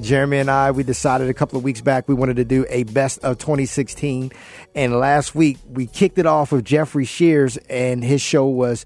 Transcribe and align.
Jeremy 0.00 0.38
and 0.38 0.50
I, 0.50 0.72
we 0.72 0.82
decided 0.82 1.28
a 1.28 1.34
couple 1.34 1.56
of 1.56 1.64
weeks 1.64 1.80
back 1.80 2.08
we 2.08 2.14
wanted 2.14 2.36
to 2.36 2.44
do 2.44 2.66
a 2.68 2.82
best 2.84 3.20
of 3.24 3.38
2016. 3.38 4.32
And 4.74 4.98
last 4.98 5.34
week 5.34 5.58
we 5.68 5.86
kicked 5.86 6.18
it 6.18 6.26
off 6.26 6.52
with 6.52 6.64
Jeffrey 6.64 7.04
Shears, 7.04 7.56
and 7.68 8.02
his 8.02 8.20
show 8.20 8.46
was 8.46 8.84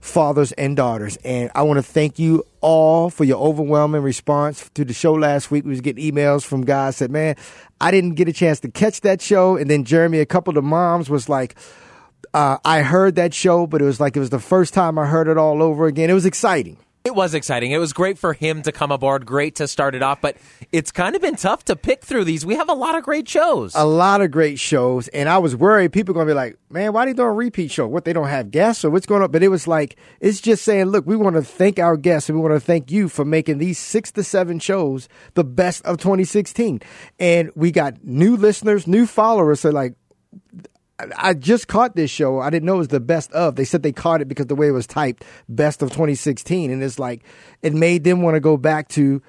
Fathers 0.00 0.52
and 0.52 0.76
Daughters. 0.76 1.16
And 1.24 1.50
I 1.54 1.62
want 1.62 1.78
to 1.78 1.82
thank 1.82 2.18
you 2.18 2.44
all 2.60 3.10
for 3.10 3.24
your 3.24 3.38
overwhelming 3.38 4.02
response 4.02 4.68
to 4.74 4.84
the 4.84 4.92
show 4.92 5.12
last 5.12 5.50
week. 5.50 5.64
We 5.64 5.70
was 5.70 5.80
getting 5.80 6.12
emails 6.12 6.44
from 6.44 6.64
guys 6.64 6.96
said, 6.96 7.10
man, 7.10 7.36
I 7.80 7.90
didn't 7.90 8.14
get 8.14 8.28
a 8.28 8.32
chance 8.32 8.60
to 8.60 8.70
catch 8.70 9.00
that 9.02 9.22
show. 9.22 9.56
And 9.56 9.70
then 9.70 9.84
Jeremy, 9.84 10.20
a 10.20 10.26
couple 10.26 10.50
of 10.50 10.56
the 10.56 10.62
moms 10.62 11.08
was 11.08 11.28
like, 11.28 11.56
uh, 12.32 12.58
I 12.64 12.82
heard 12.82 13.16
that 13.16 13.34
show, 13.34 13.66
but 13.66 13.82
it 13.82 13.84
was 13.84 13.98
like 14.00 14.16
it 14.16 14.20
was 14.20 14.30
the 14.30 14.38
first 14.38 14.74
time 14.74 14.98
I 14.98 15.06
heard 15.06 15.28
it 15.28 15.36
all 15.36 15.62
over 15.62 15.86
again. 15.86 16.10
It 16.10 16.14
was 16.14 16.26
exciting. 16.26 16.76
It 17.02 17.14
was 17.14 17.32
exciting. 17.32 17.70
It 17.72 17.78
was 17.78 17.94
great 17.94 18.18
for 18.18 18.34
him 18.34 18.60
to 18.62 18.72
come 18.72 18.92
aboard. 18.92 19.24
Great 19.24 19.54
to 19.54 19.66
start 19.66 19.94
it 19.94 20.02
off, 20.02 20.20
but 20.20 20.36
it's 20.70 20.92
kind 20.92 21.16
of 21.16 21.22
been 21.22 21.36
tough 21.36 21.64
to 21.64 21.76
pick 21.76 22.04
through 22.04 22.24
these. 22.24 22.44
We 22.44 22.56
have 22.56 22.68
a 22.68 22.74
lot 22.74 22.94
of 22.94 23.04
great 23.04 23.26
shows. 23.26 23.74
A 23.74 23.86
lot 23.86 24.20
of 24.20 24.30
great 24.30 24.58
shows, 24.58 25.08
and 25.08 25.26
I 25.26 25.38
was 25.38 25.56
worried 25.56 25.94
people 25.94 26.12
going 26.12 26.26
to 26.26 26.30
be 26.30 26.36
like, 26.36 26.58
"Man, 26.68 26.92
why 26.92 27.04
are 27.04 27.06
they 27.06 27.14
doing 27.14 27.28
a 27.28 27.32
repeat 27.32 27.70
show? 27.70 27.88
What 27.88 28.04
they 28.04 28.12
don't 28.12 28.28
have 28.28 28.50
guests 28.50 28.84
or 28.84 28.90
what's 28.90 29.06
going 29.06 29.22
on?" 29.22 29.30
But 29.30 29.42
it 29.42 29.48
was 29.48 29.66
like 29.66 29.96
it's 30.20 30.42
just 30.42 30.62
saying, 30.62 30.86
"Look, 30.86 31.06
we 31.06 31.16
want 31.16 31.36
to 31.36 31.42
thank 31.42 31.78
our 31.78 31.96
guests 31.96 32.28
and 32.28 32.38
we 32.38 32.46
want 32.46 32.54
to 32.54 32.64
thank 32.64 32.90
you 32.90 33.08
for 33.08 33.24
making 33.24 33.58
these 33.58 33.78
six 33.78 34.12
to 34.12 34.22
seven 34.22 34.58
shows 34.58 35.08
the 35.34 35.44
best 35.44 35.82
of 35.86 35.96
2016." 35.96 36.82
And 37.18 37.50
we 37.54 37.72
got 37.72 38.04
new 38.04 38.36
listeners, 38.36 38.86
new 38.86 39.06
followers. 39.06 39.60
So 39.60 39.70
like, 39.70 39.94
I 41.16 41.34
just 41.34 41.68
caught 41.68 41.96
this 41.96 42.10
show. 42.10 42.40
I 42.40 42.50
didn't 42.50 42.66
know 42.66 42.76
it 42.76 42.78
was 42.78 42.88
the 42.88 43.00
best 43.00 43.32
of. 43.32 43.56
They 43.56 43.64
said 43.64 43.82
they 43.82 43.92
caught 43.92 44.20
it 44.20 44.28
because 44.28 44.46
the 44.46 44.54
way 44.54 44.68
it 44.68 44.72
was 44.72 44.86
typed, 44.86 45.24
best 45.48 45.82
of 45.82 45.90
2016. 45.90 46.70
And 46.70 46.82
it's 46.82 46.98
like, 46.98 47.22
it 47.62 47.74
made 47.74 48.04
them 48.04 48.22
want 48.22 48.34
to 48.34 48.40
go 48.40 48.56
back 48.56 48.88
to 48.90 49.22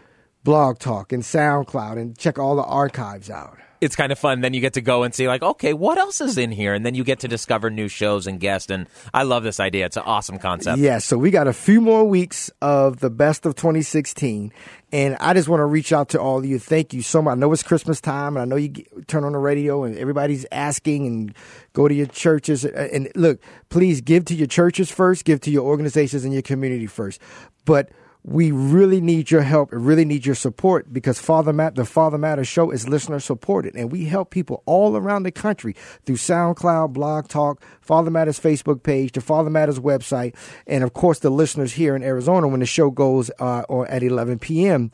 Blog 0.44 0.80
Talk 0.80 1.12
and 1.12 1.24
SoundCloud 1.24 1.98
and 1.98 2.18
check 2.18 2.40
all 2.40 2.56
the 2.56 2.64
archives 2.64 3.30
out 3.30 3.58
it's 3.82 3.96
kind 3.96 4.12
of 4.12 4.20
fun. 4.20 4.42
Then 4.42 4.54
you 4.54 4.62
get 4.62 4.74
to 4.74 4.82
go 4.82 5.02
and 5.02 5.14
see, 5.14 5.28
like, 5.28 5.42
okay, 5.42 5.74
what 5.74 5.98
else 5.98 6.22
is 6.22 6.38
in 6.38 6.52
here? 6.52 6.76
And 6.76 6.86
then 6.86 6.94
you 6.94 7.04
get 7.04 7.20
to 7.22 7.28
discover 7.28 7.72
new 7.72 7.88
shows 7.88 8.28
and 8.28 8.40
guests. 8.40 8.70
And 8.70 8.88
I 9.12 9.24
love 9.24 9.44
this 9.44 9.60
idea. 9.60 9.88
It's 9.88 9.98
an 9.98 10.04
awesome 10.06 10.38
concept. 10.38 10.78
Yeah, 10.78 11.00
so 11.00 11.18
we 11.18 11.32
got 11.32 11.48
a 11.48 11.54
few 11.54 11.82
more 11.82 12.06
weeks 12.06 12.52
of 12.62 13.00
the 13.00 13.10
best 13.10 13.46
of 13.48 13.56
2016. 13.56 14.54
And 14.94 15.18
I 15.20 15.34
just 15.34 15.50
want 15.50 15.62
to 15.62 15.66
reach 15.66 15.92
out 15.92 16.10
to 16.10 16.22
all 16.22 16.38
of 16.38 16.46
you. 16.46 16.60
Thank 16.60 16.94
you 16.94 17.02
so 17.02 17.22
much. 17.22 17.32
I 17.32 17.36
know 17.36 17.52
it's 17.54 17.64
Christmas 17.64 18.00
time, 18.00 18.38
and 18.38 18.44
I 18.44 18.46
know 18.46 18.56
you 18.56 18.68
get, 18.68 19.08
turn 19.08 19.24
on 19.24 19.32
the 19.32 19.40
radio 19.40 19.84
and 19.84 19.98
everybody's 19.98 20.46
asking 20.52 21.08
and 21.08 21.36
go 21.74 21.88
to 21.88 21.94
your 21.94 22.08
churches. 22.08 22.66
Uh, 22.66 22.90
and 22.94 23.12
look, 23.16 23.40
please 23.70 24.02
give 24.02 24.26
to 24.26 24.36
your 24.36 24.48
churches 24.48 24.92
first, 24.92 25.26
give 25.26 25.42
to 25.42 25.52
your 25.52 25.64
organizations 25.64 26.24
and 26.24 26.34
your 26.34 26.44
community 26.44 26.88
first. 26.88 27.20
But 27.66 27.90
we 28.24 28.52
really 28.52 29.02
need 29.02 29.32
your 29.32 29.42
help 29.42 29.72
and 29.72 29.86
really 29.86 30.06
need 30.06 30.26
your 30.26 30.36
support 30.36 30.94
because 30.94 31.20
Father 31.20 31.52
Matt, 31.52 31.76
the 31.76 31.86
Father 31.86 32.18
Matters 32.18 32.48
show 32.48 32.70
is 32.70 32.88
listener 32.88 33.20
supported. 33.20 33.76
And 33.76 33.92
we 33.92 34.06
help 34.06 34.30
people 34.30 34.62
all 34.66 34.96
around 34.96 35.24
the 35.24 35.32
country 35.32 35.76
through 36.06 36.18
SoundCloud, 36.18 36.94
Blog 36.94 37.28
Talk, 37.28 37.64
Father 37.82 38.12
Matters 38.12 38.40
Facebook 38.40 38.84
page, 38.84 39.14
the 39.14 39.22
Father 39.22 39.50
Matters 39.50 39.80
website, 39.80 40.36
and 40.68 40.84
of 40.84 40.94
course 40.94 41.20
the 41.20 41.32
listeners 41.32 41.74
here 41.74 41.96
in 41.96 42.04
Arizona 42.04 42.48
when 42.48 42.60
the 42.60 42.66
show 42.66 42.92
goes 42.92 43.32
uh, 43.40 43.64
at 43.90 44.04
11 44.04 44.40
p.m 44.40 44.92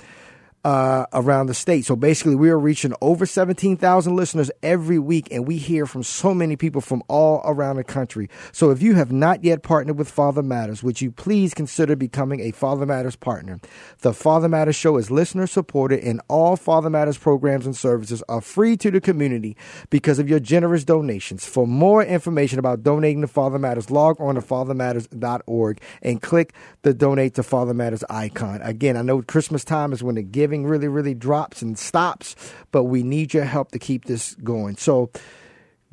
uh, 0.68 1.06
around 1.14 1.48
the 1.48 1.54
state. 1.54 1.86
So 1.86 1.96
basically, 1.96 2.36
we 2.36 2.50
are 2.50 2.60
reaching 2.60 2.94
over 3.00 3.26
17,000 3.26 4.14
listeners 4.14 4.52
every 4.62 5.00
week, 5.00 5.30
and 5.32 5.48
we 5.48 5.56
hear 5.56 5.86
from 5.86 6.04
so 6.04 6.34
many 6.34 6.58
people 6.58 6.82
from 6.82 7.04
all 7.08 7.42
around 7.46 7.78
the 7.78 7.86
country. 7.86 8.30
So 8.52 8.70
if 8.72 8.82
you 8.82 8.96
have 8.96 9.10
not 9.10 9.46
yet 9.46 9.64
partnered 9.64 9.98
with 9.98 10.12
Father 10.12 10.44
Matters, 10.44 10.84
would 10.84 11.00
you 11.00 11.10
please 11.10 11.54
consider 11.54 11.96
becoming 11.96 12.42
a 12.42 12.52
Father 12.52 12.86
Matters 12.86 13.16
partner? 13.16 13.62
The 14.00 14.14
Father 14.14 14.50
Matters 14.50 14.76
show 14.76 14.98
is 14.98 15.10
listener 15.10 15.48
supported, 15.48 16.02
and 16.04 16.20
all 16.28 16.58
Father 16.58 16.90
Matters 16.90 17.18
programs 17.18 17.66
and 17.66 17.74
services 17.74 18.22
are 18.28 18.42
free 18.42 18.76
to 18.76 18.92
the 18.92 19.00
community 19.00 19.56
because 19.90 20.20
of 20.20 20.28
your 20.28 20.42
generous 20.42 20.84
donations. 20.84 21.46
For 21.46 21.66
more 21.66 22.04
information 22.04 22.60
about 22.60 22.84
donating 22.84 23.22
to 23.22 23.28
Father 23.30 23.58
Matters, 23.58 23.90
log 23.90 24.20
on 24.20 24.36
to 24.36 24.42
fathermatters.org 24.42 25.80
and 26.02 26.22
click 26.22 26.54
the 26.82 26.94
donate 26.94 27.36
to 27.36 27.44
Father 27.44 27.74
Matters 27.74 28.04
icon. 28.10 28.62
Again, 28.64 28.98
I 28.98 29.02
know 29.02 29.22
Christmas 29.22 29.64
time 29.64 29.94
is 29.94 30.04
when 30.04 30.16
the 30.16 30.24
giving 30.24 30.57
really, 30.66 30.88
really 30.88 31.14
drops 31.14 31.62
and 31.62 31.78
stops, 31.78 32.36
but 32.72 32.86
we 32.86 33.04
need 33.04 33.34
your 33.34 33.46
help 33.46 33.72
to 33.72 33.80
keep 33.80 34.06
this 34.06 34.36
going. 34.36 34.78
So, 34.78 35.12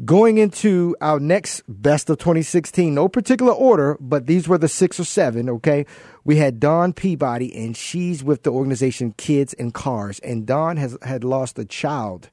going 0.05 0.39
into 0.39 0.97
our 1.01 1.21
next 1.21 1.63
best 1.69 2.11
of 2.11 2.19
2016, 2.19 2.93
no 2.93 3.09
particular 3.09 3.53
order, 3.53 3.97
but 4.01 4.27
these 4.27 4.49
were 4.49 4.59
the 4.59 4.69
six 4.69 4.99
or 4.99 5.05
seven, 5.05 5.49
okay? 5.49 5.87
We 6.25 6.37
had 6.37 6.59
Dawn 6.59 6.93
Peabody, 6.93 7.55
and 7.55 7.77
she's 7.77 8.25
with 8.25 8.43
the 8.43 8.51
organization 8.51 9.15
Kids 9.17 9.55
and 9.55 9.73
Cars. 9.73 10.19
And 10.21 10.47
Dawn 10.47 10.77
has 10.79 10.99
had 11.03 11.23
lost 11.23 11.59
a 11.59 11.65
child 11.65 12.31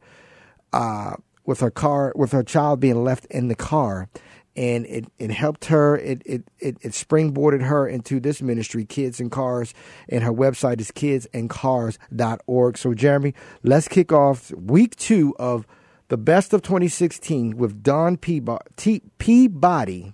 uh, 0.73 1.15
with 1.45 1.59
her 1.59 1.71
car, 1.71 2.13
with 2.15 2.31
her 2.31 2.43
child 2.43 2.79
being 2.79 3.03
left 3.03 3.25
in 3.25 3.47
the 3.47 3.55
car 3.55 4.09
and 4.61 4.85
it, 4.85 5.05
it 5.17 5.31
helped 5.31 5.65
her. 5.65 5.97
It, 5.97 6.21
it, 6.23 6.43
it, 6.59 6.77
it 6.81 6.91
springboarded 6.91 7.63
her 7.63 7.87
into 7.87 8.19
this 8.19 8.43
ministry, 8.43 8.85
Kids 8.85 9.19
and 9.19 9.31
Cars, 9.31 9.73
and 10.07 10.23
her 10.23 10.31
website 10.31 10.79
is 10.79 10.91
kidsandcars.org. 10.91 12.77
So, 12.77 12.93
Jeremy, 12.93 13.33
let's 13.63 13.87
kick 13.87 14.11
off 14.11 14.51
week 14.51 14.95
two 14.97 15.35
of 15.39 15.65
the 16.09 16.17
best 16.17 16.53
of 16.53 16.61
2016 16.61 17.57
with 17.57 17.83
Peabody, 18.21 19.01
Peabody 19.17 20.13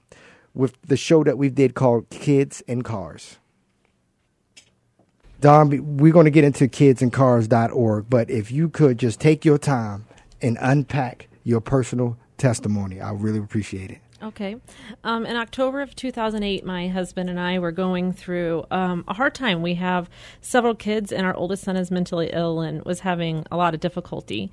with 0.53 0.81
the 0.81 0.95
show 0.95 1.25
that 1.25 1.37
we 1.37 1.49
did 1.49 1.75
called 1.75 2.09
Kids 2.09 2.63
and 2.69 2.85
Cars. 2.85 3.39
Dawn, 5.41 5.97
we're 5.97 6.13
going 6.13 6.23
to 6.23 6.31
get 6.31 6.45
into 6.45 6.69
kidsandcars.org, 6.69 8.09
but 8.09 8.29
if 8.29 8.49
you 8.49 8.69
could 8.69 8.97
just 8.97 9.19
take 9.19 9.43
your 9.43 9.57
time 9.57 10.05
and 10.41 10.57
unpack 10.61 11.27
your 11.43 11.59
personal 11.59 12.17
testimony, 12.37 13.01
I 13.01 13.11
really 13.11 13.39
appreciate 13.39 13.91
it. 13.91 13.97
Okay. 14.21 14.55
Um, 15.03 15.27
in 15.27 15.35
October 15.35 15.81
of 15.81 15.95
2008, 15.95 16.65
my 16.65 16.87
husband 16.87 17.29
and 17.29 17.39
I 17.39 17.59
were 17.59 17.71
going 17.71 18.13
through 18.13 18.65
um, 18.71 19.03
a 19.07 19.13
hard 19.13 19.35
time. 19.35 19.61
We 19.61 19.75
have 19.75 20.09
several 20.41 20.73
kids, 20.73 21.11
and 21.11 21.25
our 21.25 21.35
oldest 21.35 21.63
son 21.63 21.75
is 21.75 21.91
mentally 21.91 22.31
ill 22.33 22.61
and 22.61 22.83
was 22.83 23.01
having 23.01 23.45
a 23.51 23.57
lot 23.57 23.75
of 23.75 23.79
difficulty. 23.79 24.51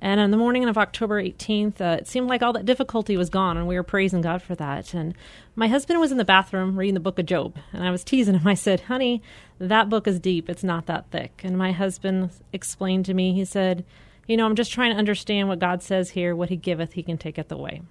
And 0.00 0.18
on 0.18 0.30
the 0.30 0.36
morning 0.38 0.66
of 0.66 0.78
October 0.78 1.22
18th, 1.22 1.80
uh, 1.80 1.98
it 2.00 2.08
seemed 2.08 2.28
like 2.28 2.42
all 2.42 2.54
that 2.54 2.64
difficulty 2.64 3.18
was 3.18 3.28
gone, 3.28 3.58
and 3.58 3.68
we 3.68 3.74
were 3.74 3.82
praising 3.82 4.22
God 4.22 4.40
for 4.40 4.54
that. 4.54 4.94
And 4.94 5.14
my 5.54 5.68
husband 5.68 6.00
was 6.00 6.10
in 6.10 6.18
the 6.18 6.24
bathroom 6.24 6.78
reading 6.78 6.94
the 6.94 7.00
book 7.00 7.18
of 7.18 7.26
Job, 7.26 7.58
and 7.72 7.84
I 7.84 7.90
was 7.90 8.02
teasing 8.02 8.34
him. 8.34 8.46
I 8.46 8.54
said, 8.54 8.80
Honey, 8.80 9.22
that 9.58 9.90
book 9.90 10.08
is 10.08 10.18
deep, 10.18 10.48
it's 10.48 10.64
not 10.64 10.86
that 10.86 11.10
thick. 11.10 11.42
And 11.44 11.56
my 11.56 11.72
husband 11.72 12.30
explained 12.52 13.04
to 13.06 13.14
me, 13.14 13.34
he 13.34 13.44
said, 13.44 13.84
You 14.26 14.38
know, 14.38 14.46
I'm 14.46 14.56
just 14.56 14.72
trying 14.72 14.92
to 14.92 14.98
understand 14.98 15.48
what 15.48 15.58
God 15.58 15.82
says 15.82 16.10
here, 16.10 16.34
what 16.34 16.48
He 16.48 16.56
giveth, 16.56 16.94
He 16.94 17.02
can 17.02 17.18
take 17.18 17.36
taketh 17.36 17.52
away. 17.52 17.82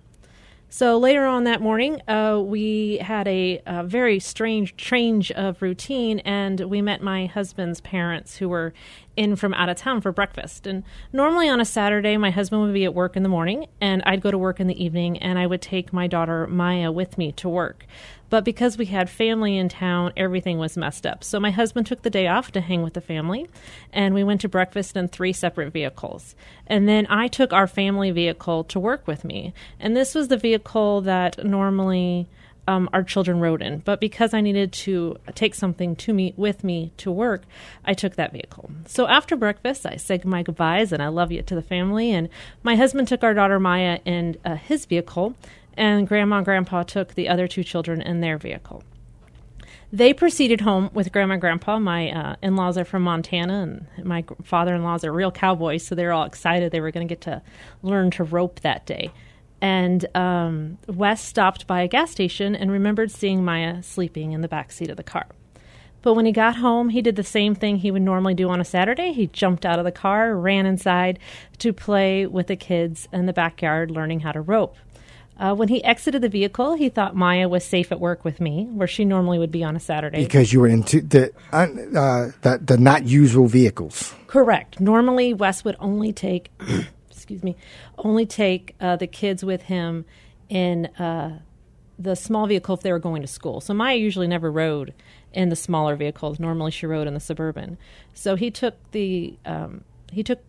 So 0.74 0.98
later 0.98 1.26
on 1.26 1.44
that 1.44 1.60
morning, 1.60 2.02
uh, 2.08 2.42
we 2.42 3.00
had 3.00 3.28
a, 3.28 3.62
a, 3.66 3.84
very 3.84 4.22
strange 4.22 4.78
change 4.78 5.30
of 5.30 5.62
routine, 5.62 6.20
and 6.20 6.62
we 6.62 6.82
met 6.82 7.04
my 7.04 7.26
husband's 7.26 7.82
parents 7.82 8.38
who 8.38 8.48
were 8.48 8.72
in 9.16 9.36
from 9.36 9.54
out 9.54 9.70
of 9.70 9.78
town 9.78 10.02
for 10.02 10.12
breakfast. 10.12 10.66
And 10.66 10.84
normally 11.12 11.50
on 11.50 11.60
a 11.60 11.66
Saturday, 11.66 12.18
my 12.18 12.32
husband 12.32 12.62
would 12.62 12.74
be 12.74 12.86
at 12.86 12.94
work 12.94 13.16
in 13.16 13.24
the 13.24 13.30
morning, 13.30 13.68
and 13.80 14.02
I'd 14.06 14.22
go 14.22 14.32
to 14.32 14.38
work 14.38 14.60
in 14.60 14.68
the 14.68 14.84
evening, 14.84 15.18
and 15.20 15.38
I 15.38 15.48
would 15.48 15.62
take 15.62 15.94
my 15.94 16.08
daughter 16.08 16.48
Maya 16.48 16.92
with 16.92 17.18
me 17.18 17.32
to 17.34 17.50
work. 17.50 17.86
But 18.30 18.46
because 18.46 18.78
we 18.78 18.86
had 18.86 19.10
family 19.10 19.58
in 19.58 19.68
town, 19.68 20.14
everything 20.16 20.58
was 20.58 20.78
messed 20.78 21.06
up. 21.06 21.22
So 21.22 21.38
my 21.38 21.52
husband 21.52 21.86
took 21.86 22.02
the 22.02 22.10
day 22.10 22.28
off 22.28 22.52
to 22.54 22.62
hang 22.62 22.82
with 22.82 22.94
the 22.94 23.02
family, 23.02 23.50
and 23.92 24.14
we 24.14 24.24
went 24.24 24.40
to 24.42 24.50
breakfast 24.50 24.96
in 24.96 25.10
three 25.10 25.34
separate 25.34 25.74
vehicles. 25.74 26.34
And 26.66 26.88
then 26.88 27.06
I 27.10 27.28
took 27.28 27.52
our 27.52 27.68
family 27.68 28.10
vehicle 28.12 28.64
to 28.66 28.80
work 28.80 29.06
with 29.06 29.26
me. 29.26 29.54
And 29.82 29.98
this 29.98 30.16
was 30.16 30.30
the 30.30 30.38
vehicle 30.38 31.02
that 31.02 31.44
normally 31.44 32.28
um, 32.68 32.90
our 32.94 33.04
children 33.04 33.40
rode 33.40 33.62
in. 33.62 33.80
But 33.80 34.00
because 34.00 34.34
I 34.34 34.42
needed 34.42 34.72
to 34.74 35.18
take 35.36 35.56
something 35.56 35.96
to 35.98 36.14
me 36.14 36.34
with 36.38 36.64
me 36.64 36.92
to 36.98 37.12
work, 37.12 37.44
I 37.86 37.94
took 37.94 38.16
that 38.16 38.32
vehicle. 38.32 38.72
So 38.86 39.08
after 39.08 39.36
breakfast, 39.36 39.86
I 39.86 39.96
said 39.96 40.26
my 40.26 40.44
goodbyes 40.44 40.92
and 40.92 41.02
I 41.02 41.08
love 41.08 41.32
you 41.32 41.42
to 41.42 41.56
the 41.56 41.62
family. 41.62 42.12
And 42.12 42.30
my 42.64 42.76
husband 42.76 43.08
took 43.08 43.24
our 43.24 43.34
daughter 43.34 43.60
Maya 43.60 44.00
in 44.06 44.38
uh, 44.46 44.56
his 44.56 44.86
vehicle, 44.86 45.36
and 45.76 46.08
grandma 46.08 46.38
and 46.38 46.46
grandpa 46.46 46.84
took 46.84 47.16
the 47.16 47.30
other 47.30 47.48
two 47.48 47.64
children 47.64 48.02
in 48.02 48.22
their 48.22 48.38
vehicle. 48.38 48.84
They 49.94 50.14
proceeded 50.14 50.62
home 50.62 50.90
with 50.94 51.12
grandma 51.12 51.34
and 51.34 51.42
grandpa. 51.42 51.78
My 51.78 52.12
uh, 52.12 52.36
in 52.42 52.56
laws 52.56 52.78
are 52.78 52.86
from 52.86 53.04
Montana, 53.04 53.86
and 53.98 54.06
my 54.06 54.24
father 54.42 54.74
in 54.74 54.84
laws 54.84 55.04
are 55.04 55.12
real 55.12 55.32
cowboys, 55.32 55.86
so 55.86 55.96
they're 55.96 56.14
all 56.14 56.24
excited 56.24 56.72
they 56.72 56.80
were 56.80 56.92
going 56.92 57.06
to 57.06 57.12
get 57.12 57.22
to 57.22 57.42
learn 57.84 58.10
to 58.12 58.24
rope 58.24 58.62
that 58.62 58.86
day. 58.86 59.12
And 59.62 60.06
um, 60.16 60.80
Wes 60.88 61.24
stopped 61.24 61.68
by 61.68 61.82
a 61.82 61.88
gas 61.88 62.12
station 62.12 62.56
and 62.56 62.72
remembered 62.72 63.12
seeing 63.12 63.46
Maya 63.46 63.84
sleeping 63.84 64.32
in 64.32 64.42
the 64.42 64.48
back 64.48 64.72
seat 64.72 64.90
of 64.90 64.98
the 64.98 65.04
car. 65.04 65.28
But 66.02 66.16
when 66.16 66.26
he 66.26 66.32
got 66.32 66.56
home, 66.56 66.90
he 66.90 67.04
did 67.04 67.16
the 67.16 67.24
same 67.24 67.54
thing 67.54 67.78
he 67.78 67.92
would 67.92 68.02
normally 68.02 68.34
do 68.34 68.50
on 68.50 68.60
a 68.60 68.66
Saturday. 68.66 69.14
He 69.14 69.28
jumped 69.28 69.66
out 69.66 69.78
of 69.78 69.86
the 69.86 69.92
car, 69.92 70.36
ran 70.36 70.66
inside 70.66 71.20
to 71.60 71.74
play 71.74 72.26
with 72.26 72.48
the 72.48 72.56
kids 72.56 73.08
in 73.14 73.28
the 73.28 73.34
backyard, 73.34 73.92
learning 73.92 74.22
how 74.22 74.32
to 74.32 74.42
rope. 74.42 74.76
Uh, 75.38 75.56
when 75.56 75.70
he 75.70 75.84
exited 75.84 76.22
the 76.22 76.30
vehicle, 76.30 76.76
he 76.76 76.90
thought 76.90 77.16
Maya 77.16 77.48
was 77.48 77.64
safe 77.64 77.92
at 77.92 78.00
work 78.00 78.24
with 78.24 78.40
me, 78.40 78.68
where 78.72 78.88
she 78.88 79.06
normally 79.06 79.40
would 79.40 79.52
be 79.52 79.64
on 79.64 79.76
a 79.76 79.80
Saturday. 79.80 80.24
Because 80.24 80.54
you 80.54 80.60
were 80.60 80.68
into 80.68 81.02
the 81.02 81.32
uh, 81.52 81.66
the, 82.42 82.60
the 82.64 82.78
not 82.78 83.06
usual 83.06 83.48
vehicles. 83.48 84.14
Correct. 84.28 84.80
Normally, 84.80 85.34
Wes 85.34 85.64
would 85.64 85.76
only 85.80 86.14
take, 86.14 86.52
excuse 87.32 87.44
me, 87.44 87.56
only 87.98 88.26
take 88.26 88.76
uh, 88.80 88.96
the 88.96 89.08
kids 89.08 89.44
with 89.44 89.64
him 89.64 90.06
in 90.50 90.88
uh, 90.98 91.40
the 91.98 92.16
small 92.16 92.48
vehicle 92.48 92.76
if 92.76 92.82
they 92.82 92.92
were 92.92 93.00
going 93.00 93.22
to 93.22 93.28
school. 93.28 93.62
So 93.62 93.74
Maya 93.74 93.96
usually 93.96 94.28
never 94.28 94.52
rode 94.52 94.94
in 95.34 95.50
the 95.50 95.56
smaller 95.56 95.96
vehicles. 95.96 96.40
Normally, 96.40 96.72
she 96.72 96.86
rode 96.86 97.08
in 97.08 97.14
the 97.14 97.20
suburban. 97.20 97.78
So 98.14 98.36
he 98.36 98.52
took 98.52 98.76
the 98.92 99.38
um, 99.46 99.84
he 100.12 100.24
took 100.24 100.40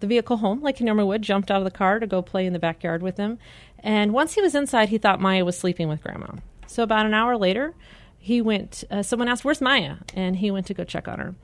the 0.00 0.06
vehicle 0.06 0.38
home 0.38 0.62
like 0.62 0.78
he 0.78 0.84
normally 0.84 1.06
would. 1.06 1.22
Jumped 1.22 1.50
out 1.50 1.58
of 1.58 1.64
the 1.64 1.70
car 1.70 1.98
to 1.98 2.06
go 2.06 2.22
play 2.22 2.46
in 2.46 2.52
the 2.52 2.58
backyard 2.58 3.02
with 3.02 3.18
him. 3.18 3.38
And 3.80 4.12
once 4.12 4.34
he 4.34 4.40
was 4.40 4.54
inside, 4.54 4.88
he 4.88 4.98
thought 4.98 5.20
Maya 5.20 5.44
was 5.44 5.58
sleeping 5.58 5.88
with 5.88 6.02
Grandma. 6.02 6.36
So 6.66 6.82
about 6.82 7.04
an 7.04 7.14
hour 7.14 7.36
later, 7.36 7.74
he 8.18 8.40
went. 8.40 8.84
Uh, 8.90 9.02
someone 9.02 9.28
asked, 9.28 9.44
"Where's 9.44 9.60
Maya?" 9.60 9.96
And 10.14 10.36
he 10.36 10.50
went 10.50 10.66
to 10.66 10.74
go 10.74 10.84
check 10.84 11.08
on 11.08 11.18
her. 11.18 11.34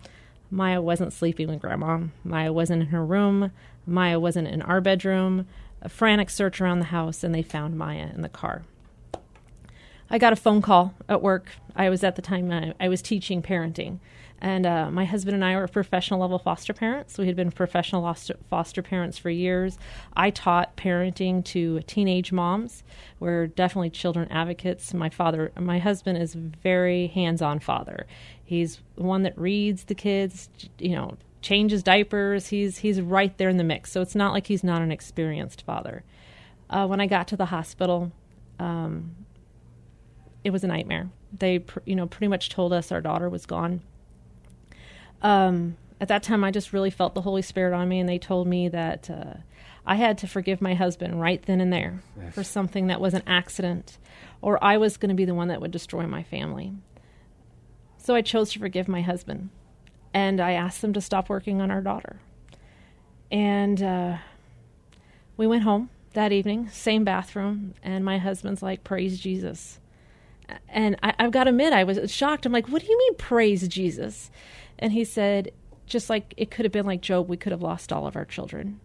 Maya 0.51 0.81
wasn't 0.81 1.13
sleeping 1.13 1.49
with 1.49 1.61
Grandma. 1.61 2.05
Maya 2.25 2.53
wasn't 2.53 2.83
in 2.83 2.89
her 2.89 3.05
room. 3.05 3.51
Maya 3.89 4.21
wasn't 4.21 4.49
in 4.49 4.63
our 4.63 4.81
bedroom. 4.81 5.47
A 5.81 5.89
frantic 5.89 6.29
search 6.29 6.61
around 6.61 6.81
the 6.81 6.87
house, 6.87 7.23
and 7.23 7.35
they 7.35 7.43
found 7.43 7.79
Maya 7.79 8.09
in 8.15 8.23
the 8.23 8.29
car. 8.29 8.63
I 10.11 10.19
got 10.19 10.33
a 10.33 10.37
phone 10.37 10.63
call 10.63 10.95
at 11.09 11.23
work. 11.23 11.51
I 11.77 11.89
was 11.89 12.03
at 12.03 12.17
the 12.17 12.23
time 12.23 12.51
I, 12.51 12.75
I 12.81 12.89
was 12.89 13.03
teaching 13.03 13.43
parenting, 13.43 14.01
and 14.41 14.67
uh, 14.67 14.91
my 14.91 15.05
husband 15.05 15.35
and 15.35 15.45
I 15.45 15.55
were 15.55 15.69
professional 15.69 16.21
level 16.21 16.39
foster 16.39 16.73
parents. 16.73 17.19
We 17.19 17.27
had 17.27 17.37
been 17.37 17.53
professional 17.53 18.03
foster, 18.49 18.83
parents 18.83 19.19
for 19.19 19.31
years. 19.31 19.79
I 20.17 20.31
taught 20.31 20.77
parenting 20.77 21.45
to 21.47 21.81
teenage 21.83 22.33
moms. 22.33 22.83
We're 23.21 23.47
definitely 23.47 23.91
children 23.91 24.29
advocates. 24.31 24.95
My 24.95 25.11
father, 25.11 25.53
my 25.57 25.79
husband, 25.79 26.19
is 26.19 26.35
very 26.35 27.09
hands-on 27.09 27.61
father. 27.61 28.07
He's 28.43 28.81
the 28.97 29.05
one 29.05 29.23
that 29.25 29.39
reads 29.39 29.85
the 29.85 29.95
kids. 29.95 30.49
You 30.79 30.97
know, 30.97 31.19
changes 31.41 31.83
diapers. 31.83 32.49
He's 32.49 32.79
he's 32.79 33.01
right 33.01 33.37
there 33.39 33.49
in 33.49 33.57
the 33.57 33.65
mix. 33.65 33.93
So 33.93 34.01
it's 34.01 34.15
not 34.15 34.33
like 34.33 34.47
he's 34.47 34.65
not 34.65 34.83
an 34.83 34.93
experienced 34.93 35.63
father. 35.63 36.05
Uh, 36.71 36.87
when 36.87 37.01
I 37.01 37.07
got 37.07 37.29
to 37.29 37.37
the 37.37 37.47
hospital. 37.47 38.13
Um, 38.59 39.15
it 40.45 40.51
was 40.51 40.65
a 40.65 40.67
nightmare. 40.67 41.11
They, 41.37 41.65
you 41.85 41.95
know, 41.95 42.07
pretty 42.07 42.29
much 42.29 42.49
told 42.49 42.73
us 42.73 42.91
our 42.91 43.01
daughter 43.01 43.29
was 43.29 43.47
gone. 43.47 43.83
Um, 45.23 45.77
at 46.01 46.09
that 46.09 46.23
time, 46.23 46.45
I 46.45 46.51
just 46.51 46.73
really 46.73 46.91
felt 46.91 47.15
the 47.15 47.23
Holy 47.23 47.43
Spirit 47.43 47.75
on 47.75 47.89
me, 47.89 47.99
and 47.99 48.09
they 48.09 48.19
told 48.19 48.47
me 48.47 48.69
that 48.69 49.11
uh, 49.11 49.35
I 49.85 49.97
had 49.97 50.19
to 50.19 50.27
forgive 50.27 50.63
my 50.63 50.75
husband 50.75 51.21
right 51.21 51.43
then 51.43 51.61
and 51.61 51.73
there 51.73 52.03
yes. 52.21 52.35
for 52.35 52.45
something 52.45 52.87
that 52.87 53.01
was 53.01 53.15
an 53.15 53.23
accident, 53.27 53.99
or 54.41 54.63
I 54.63 54.77
was 54.77 54.97
going 54.97 55.11
to 55.11 55.15
be 55.15 55.25
the 55.25 55.35
one 55.35 55.49
that 55.49 55.61
would 55.61 55.71
destroy 55.71 56.07
my 56.07 56.23
family. 56.23 56.73
So 57.99 58.15
I 58.15 58.23
chose 58.23 58.53
to 58.53 58.59
forgive 58.59 58.89
my 58.89 59.03
husband, 59.03 59.51
and 60.15 60.41
I 60.41 60.53
asked 60.53 60.83
them 60.83 60.93
to 60.93 61.01
stop 61.01 61.29
working 61.29 61.61
on 61.61 61.71
our 61.71 61.81
daughter. 61.81 62.21
And 63.31 63.83
uh, 63.83 64.17
we 65.37 65.47
went 65.47 65.63
home 65.63 65.91
that 66.15 66.33
evening, 66.33 66.69
same 66.71 67.05
bathroom, 67.05 67.75
and 67.83 68.05
my 68.05 68.19
husband's 68.19 68.63
like, 68.63 68.85
Praise 68.85 69.21
Jesus 69.21 69.79
and 70.69 70.97
I, 71.03 71.15
have 71.19 71.33
got 71.33 71.45
to 71.45 71.51
admit, 71.51 71.73
I 71.73 71.85
was 71.85 72.13
shocked. 72.13 72.47
I'm 72.47 72.53
like, 72.53 72.69
what 72.69 72.83
do 72.83 72.89
you 72.89 72.99
mean, 72.99 73.15
praise 73.17 73.67
Jesus? 73.69 74.31
And 74.79 74.93
he 74.93 75.05
said, 75.05 75.53
just 75.87 76.11
like 76.11 76.35
it 76.37 76.51
could 76.51 76.65
have 76.65 76.73
been 76.73 76.87
like 76.87 77.01
Job, 77.01 77.29
we 77.29 77.37
could 77.37 77.53
have 77.53 77.63
lost 77.63 77.93
all 77.93 78.07
of 78.07 78.17
our 78.17 78.25
children. 78.25 78.81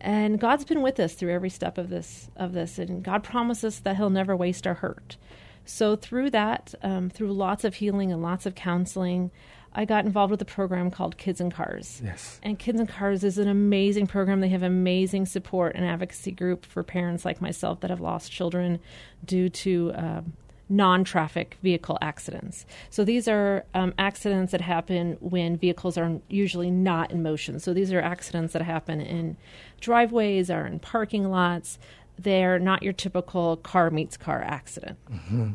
And 0.00 0.40
God's 0.40 0.64
been 0.64 0.82
with 0.82 0.98
us 0.98 1.14
through 1.14 1.32
every 1.32 1.50
step 1.50 1.78
of 1.78 1.88
this, 1.88 2.28
of 2.36 2.52
this, 2.52 2.78
and 2.78 3.04
God 3.04 3.22
promises 3.22 3.80
that 3.80 3.96
He'll 3.96 4.10
never 4.10 4.36
waste 4.36 4.66
our 4.66 4.74
hurt. 4.74 5.16
So 5.64 5.94
through 5.94 6.30
that, 6.30 6.74
um, 6.82 7.08
through 7.08 7.32
lots 7.32 7.62
of 7.62 7.76
healing 7.76 8.10
and 8.10 8.20
lots 8.20 8.46
of 8.46 8.56
counseling, 8.56 9.30
I 9.74 9.84
got 9.84 10.04
involved 10.04 10.30
with 10.30 10.42
a 10.42 10.46
program 10.46 10.90
called 10.90 11.16
Kids 11.16 11.40
and 11.40 11.52
Cars. 11.52 12.00
Yes. 12.04 12.38
And 12.42 12.58
Kids 12.58 12.78
and 12.78 12.88
Cars 12.88 13.24
is 13.24 13.38
an 13.38 13.48
amazing 13.48 14.06
program. 14.06 14.40
They 14.40 14.48
have 14.48 14.62
amazing 14.62 15.26
support 15.26 15.74
and 15.74 15.84
advocacy 15.84 16.32
group 16.32 16.66
for 16.66 16.82
parents 16.82 17.24
like 17.24 17.40
myself 17.40 17.80
that 17.80 17.90
have 17.90 18.00
lost 18.00 18.30
children 18.30 18.80
due 19.24 19.48
to 19.48 19.92
uh, 19.92 20.20
non 20.68 21.04
traffic 21.04 21.58
vehicle 21.62 21.98
accidents. 22.00 22.66
So 22.90 23.04
these 23.04 23.28
are 23.28 23.64
um, 23.74 23.94
accidents 23.98 24.52
that 24.52 24.60
happen 24.60 25.16
when 25.20 25.56
vehicles 25.56 25.96
are 25.96 26.20
usually 26.28 26.70
not 26.70 27.10
in 27.10 27.22
motion. 27.22 27.58
So 27.58 27.72
these 27.72 27.92
are 27.92 28.00
accidents 28.00 28.52
that 28.54 28.62
happen 28.62 29.00
in 29.00 29.36
driveways 29.80 30.50
or 30.50 30.66
in 30.66 30.80
parking 30.80 31.30
lots. 31.30 31.78
They're 32.18 32.58
not 32.58 32.82
your 32.82 32.92
typical 32.92 33.56
car 33.56 33.90
meets 33.90 34.16
car 34.16 34.42
accident. 34.42 34.98
Mm-hmm. 35.10 35.50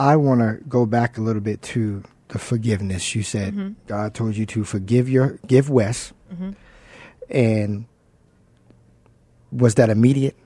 I 0.00 0.16
want 0.16 0.40
to 0.40 0.64
go 0.66 0.86
back 0.86 1.18
a 1.18 1.20
little 1.20 1.42
bit 1.42 1.60
to 1.62 2.02
the 2.28 2.38
forgiveness. 2.38 3.14
You 3.14 3.22
said 3.22 3.52
mm-hmm. 3.52 3.72
God 3.86 4.14
told 4.14 4.34
you 4.34 4.46
to 4.46 4.64
forgive 4.64 5.10
your 5.10 5.38
give 5.46 5.68
Wes, 5.68 6.14
mm-hmm. 6.32 6.52
and 7.28 7.84
was 9.52 9.74
that 9.74 9.90
immediate? 9.90 10.36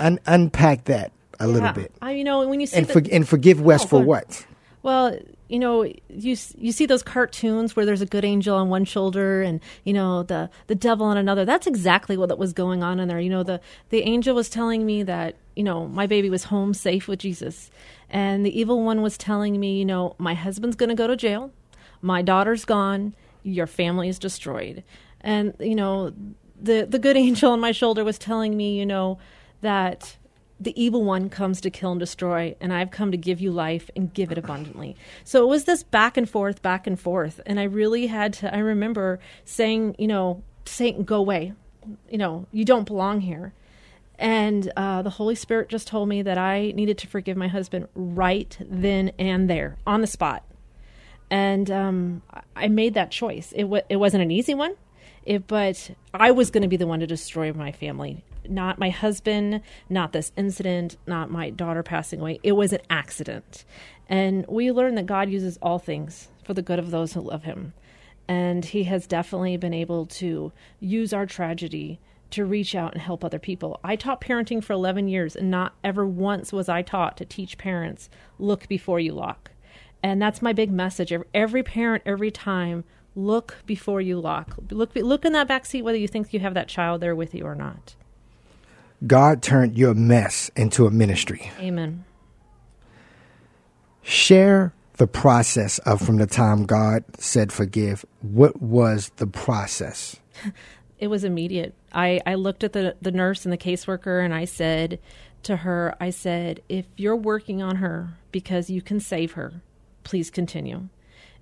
Un- 0.00 0.20
unpack 0.24 0.84
that 0.84 1.12
a 1.38 1.46
yeah. 1.46 1.52
little 1.52 1.72
bit. 1.72 1.92
I, 2.00 2.12
you 2.12 2.24
know, 2.24 2.48
when 2.48 2.60
you 2.60 2.66
say 2.66 2.78
and, 2.78 2.88
for, 2.88 3.02
and 3.12 3.28
forgive 3.28 3.60
Wes 3.60 3.84
oh, 3.84 3.88
for 3.88 4.02
what? 4.02 4.46
Well, 4.88 5.18
you 5.50 5.58
know, 5.58 5.82
you 5.82 6.34
you 6.56 6.72
see 6.72 6.86
those 6.86 7.02
cartoons 7.02 7.76
where 7.76 7.84
there's 7.84 8.00
a 8.00 8.06
good 8.06 8.24
angel 8.24 8.56
on 8.56 8.70
one 8.70 8.86
shoulder 8.86 9.42
and 9.42 9.60
you 9.84 9.92
know 9.92 10.22
the 10.22 10.48
the 10.66 10.74
devil 10.74 11.04
on 11.04 11.18
another. 11.18 11.44
That's 11.44 11.66
exactly 11.66 12.16
what 12.16 12.38
was 12.38 12.54
going 12.54 12.82
on 12.82 12.98
in 12.98 13.06
there. 13.06 13.20
You 13.20 13.28
know, 13.28 13.42
the 13.42 13.60
the 13.90 14.00
angel 14.00 14.34
was 14.34 14.48
telling 14.48 14.86
me 14.86 15.02
that 15.02 15.36
you 15.54 15.62
know 15.62 15.86
my 15.88 16.06
baby 16.06 16.30
was 16.30 16.44
home 16.44 16.72
safe 16.72 17.06
with 17.06 17.18
Jesus, 17.18 17.70
and 18.08 18.46
the 18.46 18.58
evil 18.58 18.82
one 18.82 19.02
was 19.02 19.18
telling 19.18 19.60
me, 19.60 19.78
you 19.78 19.84
know, 19.84 20.16
my 20.16 20.32
husband's 20.32 20.74
going 20.74 20.88
to 20.88 20.94
go 20.94 21.06
to 21.06 21.16
jail, 21.16 21.52
my 22.00 22.22
daughter's 22.22 22.64
gone, 22.64 23.14
your 23.42 23.66
family 23.66 24.08
is 24.08 24.18
destroyed, 24.18 24.82
and 25.20 25.52
you 25.60 25.74
know, 25.74 26.14
the 26.58 26.86
the 26.88 26.98
good 26.98 27.16
angel 27.28 27.52
on 27.52 27.60
my 27.60 27.72
shoulder 27.72 28.04
was 28.04 28.16
telling 28.16 28.56
me, 28.56 28.78
you 28.78 28.86
know, 28.86 29.18
that 29.60 30.16
the 30.60 30.80
evil 30.80 31.04
one 31.04 31.30
comes 31.30 31.60
to 31.60 31.70
kill 31.70 31.92
and 31.92 32.00
destroy, 32.00 32.56
and 32.60 32.72
I've 32.72 32.90
come 32.90 33.12
to 33.12 33.16
give 33.16 33.40
you 33.40 33.52
life 33.52 33.90
and 33.94 34.12
give 34.12 34.32
it 34.32 34.38
abundantly. 34.38 34.96
So 35.24 35.44
it 35.44 35.48
was 35.48 35.64
this 35.64 35.82
back 35.82 36.16
and 36.16 36.28
forth, 36.28 36.62
back 36.62 36.86
and 36.86 36.98
forth. 36.98 37.40
And 37.46 37.60
I 37.60 37.64
really 37.64 38.08
had 38.08 38.32
to, 38.34 38.54
I 38.54 38.58
remember 38.58 39.20
saying, 39.44 39.94
you 39.98 40.08
know, 40.08 40.42
Satan, 40.64 41.04
go 41.04 41.16
away. 41.16 41.52
You 42.10 42.18
know, 42.18 42.46
you 42.52 42.64
don't 42.64 42.86
belong 42.86 43.20
here. 43.20 43.54
And 44.18 44.70
uh, 44.76 45.02
the 45.02 45.10
Holy 45.10 45.36
Spirit 45.36 45.68
just 45.68 45.86
told 45.86 46.08
me 46.08 46.22
that 46.22 46.38
I 46.38 46.72
needed 46.72 46.98
to 46.98 47.06
forgive 47.06 47.36
my 47.36 47.46
husband 47.46 47.86
right 47.94 48.56
then 48.60 49.12
and 49.18 49.48
there, 49.48 49.76
on 49.86 50.00
the 50.00 50.08
spot. 50.08 50.44
And 51.30 51.70
um, 51.70 52.22
I 52.56 52.66
made 52.68 52.94
that 52.94 53.12
choice. 53.12 53.52
It, 53.52 53.62
w- 53.62 53.82
it 53.88 53.96
wasn't 53.96 54.24
an 54.24 54.32
easy 54.32 54.54
one, 54.54 54.74
it, 55.24 55.46
but 55.46 55.90
I 56.12 56.32
was 56.32 56.50
going 56.50 56.62
to 56.62 56.68
be 56.68 56.76
the 56.76 56.86
one 56.86 56.98
to 57.00 57.06
destroy 57.06 57.52
my 57.52 57.70
family 57.70 58.24
not 58.48 58.78
my 58.78 58.90
husband, 58.90 59.60
not 59.88 60.12
this 60.12 60.32
incident, 60.36 60.96
not 61.06 61.30
my 61.30 61.50
daughter 61.50 61.82
passing 61.82 62.20
away. 62.20 62.40
It 62.42 62.52
was 62.52 62.72
an 62.72 62.80
accident. 62.90 63.64
And 64.08 64.46
we 64.48 64.72
learn 64.72 64.94
that 64.94 65.06
God 65.06 65.28
uses 65.28 65.58
all 65.60 65.78
things 65.78 66.28
for 66.44 66.54
the 66.54 66.62
good 66.62 66.78
of 66.78 66.90
those 66.90 67.12
who 67.12 67.20
love 67.20 67.44
him. 67.44 67.74
And 68.26 68.64
he 68.64 68.84
has 68.84 69.06
definitely 69.06 69.56
been 69.56 69.74
able 69.74 70.06
to 70.06 70.52
use 70.80 71.12
our 71.12 71.26
tragedy 71.26 72.00
to 72.30 72.44
reach 72.44 72.74
out 72.74 72.92
and 72.92 73.00
help 73.00 73.24
other 73.24 73.38
people. 73.38 73.80
I 73.82 73.96
taught 73.96 74.20
parenting 74.20 74.62
for 74.62 74.74
11 74.74 75.08
years, 75.08 75.34
and 75.34 75.50
not 75.50 75.74
ever 75.82 76.06
once 76.06 76.52
was 76.52 76.68
I 76.68 76.82
taught 76.82 77.16
to 77.18 77.24
teach 77.24 77.56
parents 77.56 78.10
look 78.38 78.68
before 78.68 79.00
you 79.00 79.12
lock. 79.12 79.50
And 80.02 80.20
that's 80.20 80.42
my 80.42 80.52
big 80.52 80.70
message. 80.70 81.12
Every 81.34 81.62
parent, 81.62 82.02
every 82.06 82.30
time, 82.30 82.84
look 83.16 83.56
before 83.66 84.00
you 84.00 84.20
lock. 84.20 84.56
Look, 84.70 84.94
look 84.94 85.24
in 85.24 85.32
that 85.32 85.48
back 85.48 85.66
seat 85.66 85.82
whether 85.82 85.98
you 85.98 86.08
think 86.08 86.32
you 86.32 86.40
have 86.40 86.54
that 86.54 86.68
child 86.68 87.00
there 87.00 87.16
with 87.16 87.34
you 87.34 87.44
or 87.44 87.54
not. 87.54 87.94
God 89.06 89.42
turned 89.42 89.78
your 89.78 89.94
mess 89.94 90.50
into 90.56 90.86
a 90.86 90.90
ministry. 90.90 91.50
Amen. 91.60 92.04
Share 94.02 94.72
the 94.94 95.06
process 95.06 95.78
of 95.80 96.00
from 96.00 96.16
the 96.16 96.26
time 96.26 96.66
God 96.66 97.04
said 97.18 97.52
forgive. 97.52 98.04
What 98.20 98.60
was 98.60 99.10
the 99.16 99.26
process? 99.26 100.16
It 101.00 101.06
was 101.06 101.22
immediate. 101.22 101.76
I, 101.92 102.20
I 102.26 102.34
looked 102.34 102.64
at 102.64 102.72
the, 102.72 102.96
the 103.00 103.12
nurse 103.12 103.46
and 103.46 103.52
the 103.52 103.56
caseworker 103.56 104.24
and 104.24 104.34
I 104.34 104.46
said, 104.46 104.98
to 105.44 105.56
her, 105.56 105.94
I 106.00 106.10
said, 106.10 106.60
if 106.68 106.86
you're 106.96 107.16
working 107.16 107.62
on 107.62 107.76
her 107.76 108.14
because 108.32 108.68
you 108.68 108.82
can 108.82 109.00
save 109.00 109.32
her, 109.32 109.62
please 110.04 110.30
continue. 110.30 110.88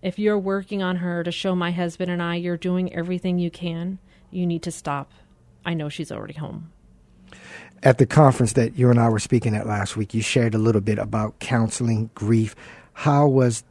If 0.03 0.19
you're 0.19 0.39
working 0.39 0.83
on 0.83 0.97
her 0.97 1.25
to 1.25 1.33
show 1.33 1.55
my 1.55 1.71
husband 1.71 2.11
and 2.11 2.23
I 2.23 2.37
you're 2.37 2.57
doing 2.57 2.93
everything 2.93 3.39
you 3.39 3.51
can, 3.51 3.99
you 4.31 4.47
need 4.47 4.63
to 4.65 4.71
stop. 4.71 5.13
I 5.65 5.75
know 5.75 5.89
she's 5.89 6.13
already 6.13 6.35
home. 6.35 6.71
At 7.87 7.99
the 7.99 8.07
conference 8.07 8.55
that 8.55 8.77
you 8.77 8.91
and 8.91 8.99
I 8.99 9.09
were 9.09 9.21
speaking 9.21 9.55
at 9.55 9.65
last 9.65 9.97
week, 9.97 10.13
you 10.13 10.21
shared 10.21 10.57
a 10.57 10.59
little 10.59 10.81
bit 10.81 10.99
about 10.99 11.39
counseling, 11.39 12.11
grief. 12.17 12.57
How 12.95 13.29
was 13.29 13.63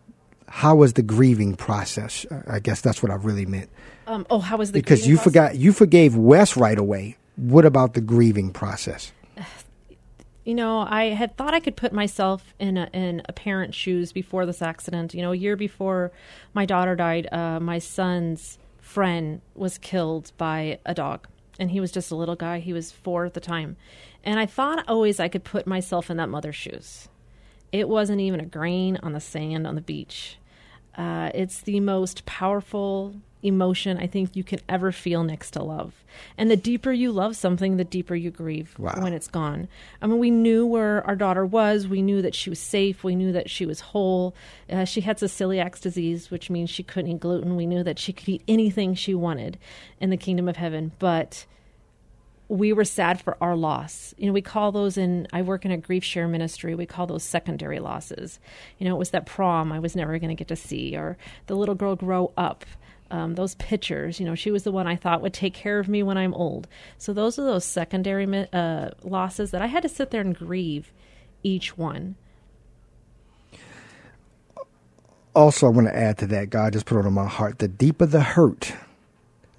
how 0.47 0.77
was 0.77 0.93
the 0.93 1.01
grieving 1.01 1.57
process? 1.57 2.25
I 2.47 2.59
guess 2.59 2.79
that's 2.79 3.03
what 3.03 3.11
I 3.11 3.15
really 3.15 3.45
meant. 3.45 3.69
Um, 4.07 4.25
oh, 4.29 4.39
how 4.39 4.55
was 4.55 4.71
the 4.71 4.79
because 4.79 5.05
you 5.05 5.17
process? 5.17 5.23
forgot 5.25 5.55
you 5.57 5.73
forgave 5.73 6.15
Wes 6.15 6.55
right 6.55 6.77
away. 6.77 7.17
What 7.35 7.65
about 7.65 7.93
the 7.93 7.99
grieving 7.99 8.51
process? 8.51 9.11
you 10.45 10.55
know, 10.55 10.79
I 10.79 11.07
had 11.09 11.35
thought 11.35 11.53
I 11.53 11.59
could 11.59 11.75
put 11.75 11.91
myself 11.91 12.53
in 12.57 12.77
a, 12.77 12.89
in 12.93 13.21
a 13.27 13.33
parent's 13.33 13.75
shoes 13.75 14.13
before 14.13 14.45
this 14.45 14.61
accident. 14.61 15.13
You 15.13 15.23
know, 15.23 15.33
a 15.33 15.35
year 15.35 15.57
before 15.57 16.13
my 16.53 16.65
daughter 16.65 16.95
died, 16.95 17.27
uh, 17.33 17.59
my 17.59 17.79
son's 17.79 18.59
friend 18.79 19.41
was 19.55 19.77
killed 19.77 20.31
by 20.37 20.79
a 20.85 20.93
dog, 20.93 21.27
and 21.59 21.71
he 21.71 21.79
was 21.79 21.91
just 21.91 22.11
a 22.11 22.15
little 22.15 22.35
guy. 22.35 22.59
He 22.59 22.73
was 22.73 22.91
four 22.91 23.25
at 23.25 23.33
the 23.33 23.39
time, 23.39 23.77
and 24.23 24.39
I 24.39 24.45
thought 24.45 24.87
always 24.87 25.19
I 25.19 25.27
could 25.27 25.43
put 25.43 25.67
myself 25.67 26.09
in 26.09 26.17
that 26.17 26.29
mother's 26.29 26.55
shoes. 26.55 27.09
It 27.71 27.89
wasn't 27.89 28.21
even 28.21 28.39
a 28.39 28.45
grain 28.45 28.97
on 29.03 29.13
the 29.13 29.19
sand 29.19 29.67
on 29.67 29.75
the 29.75 29.81
beach. 29.81 30.37
Uh, 30.97 31.29
it's 31.33 31.61
the 31.61 31.79
most 31.79 32.25
powerful 32.25 33.15
emotion 33.45 33.97
I 33.97 34.07
think 34.07 34.35
you 34.35 34.43
can 34.43 34.59
ever 34.67 34.91
feel 34.91 35.23
next 35.23 35.51
to 35.51 35.63
love. 35.63 36.03
And 36.37 36.49
the 36.49 36.55
deeper 36.57 36.91
you 36.91 37.11
love 37.11 37.35
something, 37.35 37.77
the 37.77 37.83
deeper 37.83 38.15
you 38.15 38.31
grieve 38.31 38.73
Wow. 38.79 38.95
when 38.99 39.13
it's 39.13 39.27
gone. 39.27 39.67
I 40.01 40.07
mean, 40.07 40.19
we 40.19 40.31
knew 40.31 40.65
where 40.65 41.05
our 41.05 41.15
daughter 41.15 41.45
was. 41.45 41.87
We 41.87 42.01
knew 42.01 42.21
that 42.21 42.35
she 42.35 42.49
was 42.49 42.59
safe. 42.59 43.03
We 43.03 43.15
knew 43.15 43.31
that 43.33 43.49
she 43.49 43.65
was 43.65 43.79
whole. 43.81 44.35
Uh, 44.69 44.85
she 44.85 45.01
had 45.01 45.17
celiac 45.17 45.79
disease, 45.81 46.31
which 46.31 46.49
means 46.49 46.69
she 46.69 46.83
couldn't 46.83 47.11
eat 47.11 47.19
gluten. 47.19 47.55
We 47.55 47.65
knew 47.65 47.83
that 47.83 47.99
she 47.99 48.13
could 48.13 48.29
eat 48.29 48.43
anything 48.47 48.95
she 48.95 49.13
wanted 49.13 49.57
in 49.99 50.09
the 50.09 50.17
kingdom 50.17 50.47
of 50.47 50.55
heaven. 50.55 50.91
But 50.99 51.45
we 52.47 52.71
were 52.73 52.85
sad 52.85 53.19
for 53.21 53.37
our 53.41 53.55
loss. 53.55 54.13
You 54.17 54.27
know, 54.27 54.33
we 54.33 54.41
call 54.41 54.71
those 54.71 54.97
in, 54.97 55.27
I 55.33 55.41
work 55.41 55.65
in 55.65 55.71
a 55.71 55.77
grief 55.77 56.03
share 56.03 56.27
ministry, 56.27 56.75
we 56.75 56.85
call 56.85 57.07
those 57.07 57.23
secondary 57.23 57.79
losses. 57.79 58.39
You 58.77 58.87
know, 58.87 58.95
it 58.95 58.99
was 58.99 59.09
that 59.11 59.25
prom 59.25 59.71
I 59.71 59.79
was 59.79 59.95
never 59.95 60.17
going 60.19 60.29
to 60.29 60.35
get 60.35 60.47
to 60.49 60.55
see, 60.55 60.95
or 60.95 61.17
the 61.47 61.55
little 61.55 61.75
girl 61.75 61.95
grow 61.95 62.31
up. 62.37 62.65
Um, 63.11 63.35
those 63.35 63.55
pictures, 63.55 64.19
you 64.19 64.25
know, 64.25 64.35
she 64.35 64.49
was 64.49 64.63
the 64.63 64.71
one 64.71 64.87
I 64.87 64.95
thought 64.95 65.21
would 65.21 65.33
take 65.33 65.53
care 65.53 65.79
of 65.79 65.87
me 65.87 66.01
when 66.01 66.17
I'm 66.17 66.33
old. 66.33 66.67
So 66.97 67.13
those 67.13 67.37
are 67.37 67.43
those 67.45 67.63
secondary 67.63 68.25
uh, 68.51 68.89
losses 69.03 69.51
that 69.51 69.61
I 69.61 69.67
had 69.67 69.83
to 69.83 69.89
sit 69.89 70.09
there 70.09 70.21
and 70.21 70.35
grieve 70.35 70.91
each 71.43 71.77
one. 71.77 72.15
Also, 75.35 75.67
I 75.67 75.69
want 75.69 75.87
to 75.87 75.95
add 75.95 76.17
to 76.19 76.27
that. 76.27 76.49
God 76.49 76.73
just 76.73 76.85
put 76.85 76.97
it 76.97 77.05
on 77.05 77.13
my 77.13 77.27
heart. 77.27 77.59
The 77.59 77.67
deeper 77.67 78.05
the 78.05 78.21
hurt, 78.21 78.73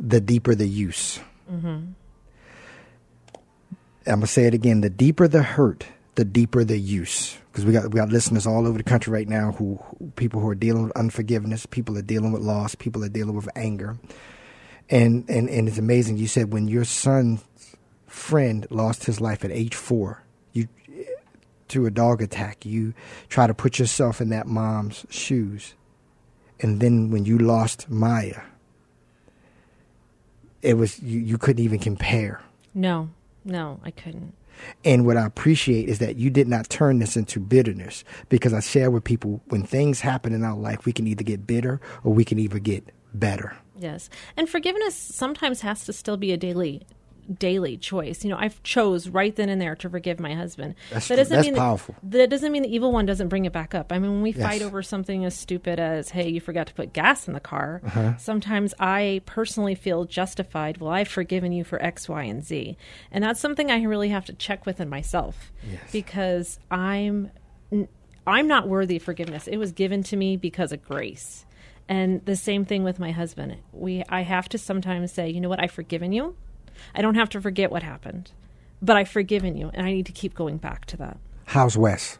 the 0.00 0.20
deeper 0.20 0.54
the 0.54 0.66
use. 0.66 1.20
I'm 4.06 4.20
gonna 4.20 4.26
say 4.26 4.46
it 4.46 4.54
again. 4.54 4.80
The 4.80 4.90
deeper 4.90 5.28
the 5.28 5.42
hurt, 5.42 5.86
the 6.16 6.24
deeper 6.24 6.64
the 6.64 6.78
use. 6.78 7.38
Because 7.52 7.64
we 7.64 7.72
got 7.72 7.84
we 7.84 7.98
got 7.98 8.08
listeners 8.08 8.46
all 8.46 8.66
over 8.66 8.76
the 8.76 8.84
country 8.84 9.12
right 9.12 9.28
now 9.28 9.52
who, 9.52 9.76
who 9.98 10.10
people 10.16 10.40
who 10.40 10.48
are 10.48 10.54
dealing 10.54 10.84
with 10.84 10.96
unforgiveness, 10.96 11.64
people 11.64 11.96
are 11.96 12.02
dealing 12.02 12.32
with 12.32 12.42
loss, 12.42 12.74
people 12.74 13.04
are 13.04 13.08
dealing 13.08 13.36
with 13.36 13.48
anger, 13.54 13.96
and 14.90 15.24
and 15.28 15.48
and 15.48 15.68
it's 15.68 15.78
amazing. 15.78 16.16
You 16.18 16.26
said 16.26 16.52
when 16.52 16.68
your 16.68 16.84
son's 16.84 17.44
friend 18.06 18.66
lost 18.70 19.04
his 19.04 19.20
life 19.20 19.44
at 19.44 19.50
age 19.50 19.74
four, 19.74 20.22
you 20.52 20.68
to 21.68 21.86
a 21.86 21.90
dog 21.90 22.20
attack, 22.20 22.66
you 22.66 22.92
try 23.28 23.46
to 23.46 23.54
put 23.54 23.78
yourself 23.78 24.20
in 24.20 24.30
that 24.30 24.46
mom's 24.46 25.06
shoes, 25.08 25.74
and 26.60 26.80
then 26.80 27.10
when 27.10 27.24
you 27.24 27.38
lost 27.38 27.88
Maya, 27.88 28.42
it 30.62 30.74
was 30.74 31.00
you, 31.02 31.20
you 31.20 31.38
couldn't 31.38 31.64
even 31.64 31.78
compare. 31.78 32.42
No, 32.74 33.08
no, 33.44 33.80
I 33.82 33.90
couldn't. 33.90 34.34
And 34.84 35.06
what 35.06 35.16
I 35.16 35.26
appreciate 35.26 35.88
is 35.88 35.98
that 35.98 36.16
you 36.16 36.30
did 36.30 36.48
not 36.48 36.68
turn 36.68 36.98
this 36.98 37.16
into 37.16 37.40
bitterness 37.40 38.04
because 38.28 38.52
I 38.52 38.60
share 38.60 38.90
with 38.90 39.04
people 39.04 39.40
when 39.46 39.62
things 39.62 40.00
happen 40.00 40.32
in 40.32 40.44
our 40.44 40.56
life, 40.56 40.84
we 40.86 40.92
can 40.92 41.06
either 41.06 41.24
get 41.24 41.46
bitter 41.46 41.80
or 42.04 42.12
we 42.12 42.24
can 42.24 42.38
either 42.38 42.58
get 42.58 42.92
better. 43.14 43.56
Yes. 43.78 44.08
And 44.36 44.48
forgiveness 44.48 44.94
sometimes 44.94 45.60
has 45.60 45.84
to 45.84 45.92
still 45.92 46.16
be 46.16 46.32
a 46.32 46.36
daily 46.36 46.86
daily 47.38 47.76
choice. 47.76 48.24
You 48.24 48.30
know, 48.30 48.36
I've 48.38 48.62
chose 48.62 49.08
right 49.08 49.34
then 49.34 49.48
and 49.48 49.60
there 49.60 49.74
to 49.76 49.90
forgive 49.90 50.20
my 50.20 50.34
husband. 50.34 50.74
That's- 50.90 51.08
that 51.08 51.16
doesn't 51.16 51.34
that's 51.36 51.46
mean 51.46 51.54
that- 51.54 51.60
powerful. 51.60 51.94
That, 52.02 52.30
doesn't 52.30 52.52
mean 52.52 52.62
the 52.62 52.74
evil 52.74 52.92
one 52.92 53.06
doesn't 53.06 53.28
bring 53.28 53.44
it 53.44 53.52
back 53.52 53.74
up. 53.74 53.92
I 53.92 53.98
mean, 53.98 54.10
when 54.12 54.22
we 54.22 54.32
fight 54.32 54.62
over 54.62 54.82
something 54.82 55.24
as 55.24 55.34
stupid 55.34 55.78
as, 55.80 56.10
hey, 56.10 56.28
you 56.28 56.40
forgot 56.40 56.66
to 56.68 56.74
put 56.74 56.92
gas 56.92 57.26
in 57.28 57.34
the 57.34 57.40
car, 57.40 57.80
Uh-huh. 57.84 58.16
sometimes 58.16 58.74
I 58.78 59.22
personally 59.26 59.74
feel 59.74 60.04
justified. 60.04 60.78
Well, 60.78 60.90
I've 60.92 61.08
forgiven 61.08 61.52
you 61.52 61.64
for 61.64 61.82
X, 61.82 62.08
Y, 62.08 62.22
and 62.24 62.44
Z. 62.44 62.76
And 63.10 63.22
that's 63.24 63.40
something 63.40 63.70
I 63.70 63.82
really 63.82 64.08
have 64.10 64.24
to 64.26 64.32
check 64.32 64.66
within 64.66 64.88
myself 64.88 65.52
Yes. 65.70 65.80
because 65.92 66.58
I'm 66.70 67.30
I'm 68.28 68.48
not 68.48 68.66
worthy 68.68 68.96
of 68.96 69.02
forgiveness. 69.02 69.46
It 69.46 69.56
was 69.56 69.70
given 69.72 70.02
to 70.04 70.16
me 70.16 70.36
because 70.36 70.72
of 70.72 70.82
grace. 70.84 71.46
And 71.88 72.24
the 72.24 72.34
same 72.34 72.64
thing 72.64 72.82
with 72.82 72.98
my 72.98 73.12
husband. 73.12 73.56
We 73.72 74.02
I 74.08 74.22
have 74.22 74.48
to 74.50 74.58
sometimes 74.58 75.12
say, 75.12 75.28
you 75.30 75.40
know 75.40 75.48
what, 75.48 75.62
I've 75.62 75.70
forgiven 75.70 76.12
you. 76.12 76.34
I 76.94 77.02
don't 77.02 77.14
have 77.14 77.28
to 77.30 77.40
forget 77.40 77.70
what 77.70 77.82
happened. 77.82 78.32
But 78.82 78.96
I've 78.96 79.08
forgiven 79.08 79.56
you 79.56 79.70
and 79.72 79.86
I 79.86 79.92
need 79.92 80.06
to 80.06 80.12
keep 80.12 80.34
going 80.34 80.58
back 80.58 80.84
to 80.86 80.96
that. 80.98 81.18
How's 81.46 81.76
Wes? 81.76 82.18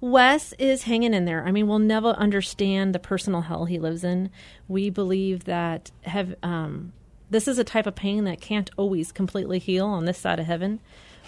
Wes 0.00 0.52
is 0.58 0.82
hanging 0.82 1.14
in 1.14 1.24
there. 1.24 1.46
I 1.46 1.50
mean, 1.50 1.66
we'll 1.66 1.78
never 1.78 2.10
understand 2.10 2.94
the 2.94 2.98
personal 2.98 3.42
hell 3.42 3.64
he 3.64 3.78
lives 3.78 4.04
in. 4.04 4.30
We 4.68 4.90
believe 4.90 5.44
that 5.44 5.90
have 6.02 6.34
um, 6.42 6.92
this 7.30 7.48
is 7.48 7.58
a 7.58 7.64
type 7.64 7.86
of 7.86 7.94
pain 7.94 8.24
that 8.24 8.40
can't 8.40 8.70
always 8.76 9.12
completely 9.12 9.58
heal 9.58 9.86
on 9.86 10.04
this 10.04 10.18
side 10.18 10.38
of 10.38 10.46
heaven, 10.46 10.80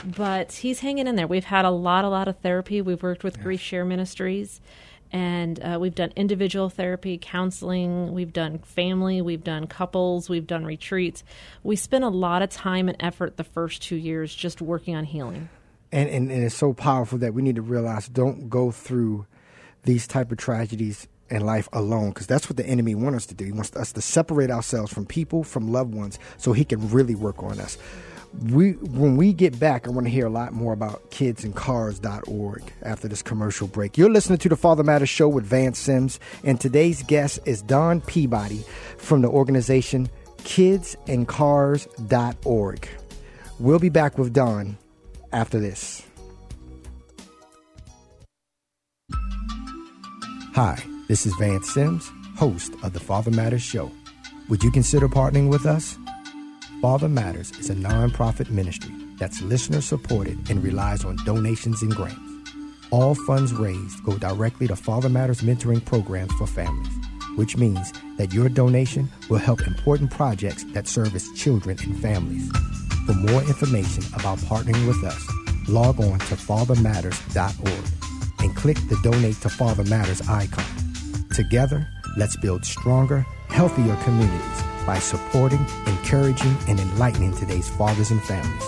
but 0.04 0.52
he's 0.52 0.80
hanging 0.80 1.06
in 1.06 1.16
there. 1.16 1.26
We've 1.26 1.44
had 1.44 1.64
a 1.64 1.70
lot, 1.70 2.04
a 2.04 2.08
lot 2.08 2.28
of 2.28 2.38
therapy. 2.38 2.82
We've 2.82 3.02
worked 3.02 3.24
with 3.24 3.42
Grief 3.42 3.60
Share 3.60 3.84
Ministries, 3.84 4.60
and 5.12 5.62
uh, 5.62 5.78
we've 5.80 5.94
done 5.94 6.12
individual 6.16 6.68
therapy, 6.68 7.18
counseling. 7.20 8.12
We've 8.12 8.32
done 8.32 8.58
family. 8.58 9.22
We've 9.22 9.44
done 9.44 9.66
couples. 9.66 10.28
We've 10.28 10.46
done 10.46 10.64
retreats. 10.64 11.24
We 11.62 11.76
spent 11.76 12.04
a 12.04 12.08
lot 12.08 12.42
of 12.42 12.50
time 12.50 12.88
and 12.88 12.96
effort 13.00 13.36
the 13.36 13.44
first 13.44 13.82
two 13.82 13.96
years 13.96 14.34
just 14.34 14.60
working 14.60 14.94
on 14.94 15.04
healing. 15.04 15.48
And, 15.92 16.08
and, 16.10 16.30
and 16.30 16.42
it's 16.42 16.54
so 16.54 16.72
powerful 16.72 17.18
that 17.18 17.34
we 17.34 17.42
need 17.42 17.56
to 17.56 17.62
realize 17.62 18.08
don't 18.08 18.50
go 18.50 18.70
through 18.70 19.26
these 19.84 20.06
type 20.06 20.32
of 20.32 20.38
tragedies 20.38 21.06
in 21.30 21.44
life 21.44 21.68
alone 21.72 22.10
because 22.10 22.26
that's 22.26 22.48
what 22.48 22.56
the 22.56 22.66
enemy 22.66 22.94
wants 22.94 23.16
us 23.16 23.26
to 23.26 23.34
do. 23.34 23.44
He 23.44 23.52
wants 23.52 23.74
us 23.76 23.92
to 23.92 24.02
separate 24.02 24.50
ourselves 24.50 24.92
from 24.92 25.06
people, 25.06 25.44
from 25.44 25.68
loved 25.72 25.94
ones, 25.94 26.18
so 26.36 26.52
he 26.52 26.64
can 26.64 26.90
really 26.90 27.14
work 27.14 27.42
on 27.42 27.60
us. 27.60 27.78
We 28.42 28.72
when 28.72 29.16
we 29.16 29.32
get 29.32 29.58
back, 29.58 29.86
I 29.86 29.90
want 29.90 30.06
to 30.06 30.10
hear 30.10 30.26
a 30.26 30.30
lot 30.30 30.52
more 30.52 30.72
about 30.72 31.10
kidsandcars.org 31.10 32.72
after 32.82 33.08
this 33.08 33.22
commercial 33.22 33.66
break. 33.66 33.96
You're 33.96 34.10
listening 34.10 34.38
to 34.40 34.48
the 34.48 34.56
Father 34.56 34.82
Matters 34.82 35.08
Show 35.08 35.28
with 35.28 35.44
Vance 35.44 35.78
Sims, 35.78 36.20
and 36.44 36.60
today's 36.60 37.02
guest 37.02 37.40
is 37.46 37.62
Dawn 37.62 38.00
Peabody 38.02 38.64
from 38.98 39.22
the 39.22 39.28
organization 39.28 40.08
kidsandcars.org. 40.38 42.88
We'll 43.58 43.78
be 43.78 43.88
back 43.88 44.18
with 44.18 44.34
Dawn 44.34 44.76
after 45.32 45.58
this. 45.58 46.02
Hi, 50.54 50.82
this 51.08 51.26
is 51.26 51.34
Vance 51.34 51.72
Sims, 51.72 52.10
host 52.36 52.74
of 52.82 52.92
the 52.92 53.00
Father 53.00 53.30
Matters 53.30 53.62
Show. 53.62 53.90
Would 54.48 54.62
you 54.62 54.70
consider 54.70 55.08
partnering 55.08 55.50
with 55.50 55.66
us? 55.66 55.98
Father 56.82 57.08
Matters 57.08 57.50
is 57.58 57.70
a 57.70 57.74
nonprofit 57.74 58.50
ministry 58.50 58.94
that's 59.18 59.40
listener 59.40 59.80
supported 59.80 60.50
and 60.50 60.62
relies 60.62 61.06
on 61.06 61.16
donations 61.24 61.80
and 61.80 61.94
grants. 61.94 62.20
All 62.90 63.14
funds 63.14 63.54
raised 63.54 64.04
go 64.04 64.18
directly 64.18 64.68
to 64.68 64.76
Father 64.76 65.08
Matters 65.08 65.40
mentoring 65.40 65.82
programs 65.82 66.34
for 66.34 66.46
families, 66.46 66.92
which 67.36 67.56
means 67.56 67.92
that 68.18 68.34
your 68.34 68.50
donation 68.50 69.08
will 69.30 69.38
help 69.38 69.66
important 69.66 70.10
projects 70.10 70.64
that 70.74 70.86
service 70.86 71.32
children 71.32 71.78
and 71.82 71.98
families. 72.00 72.46
For 73.06 73.14
more 73.14 73.40
information 73.42 74.04
about 74.14 74.38
partnering 74.40 74.86
with 74.86 75.02
us, 75.02 75.26
log 75.68 75.98
on 75.98 76.18
to 76.18 76.36
fathermatters.org 76.36 78.40
and 78.40 78.54
click 78.54 78.76
the 78.88 79.00
Donate 79.02 79.40
to 79.40 79.48
Father 79.48 79.84
Matters 79.84 80.20
icon. 80.28 80.64
Together, 81.34 81.88
let's 82.18 82.36
build 82.36 82.66
stronger, 82.66 83.24
healthier 83.48 83.96
communities 84.04 84.75
by 84.86 84.98
supporting, 84.98 85.64
encouraging, 85.86 86.56
and 86.68 86.78
enlightening 86.78 87.34
today's 87.36 87.68
fathers 87.68 88.10
and 88.10 88.22
families. 88.22 88.62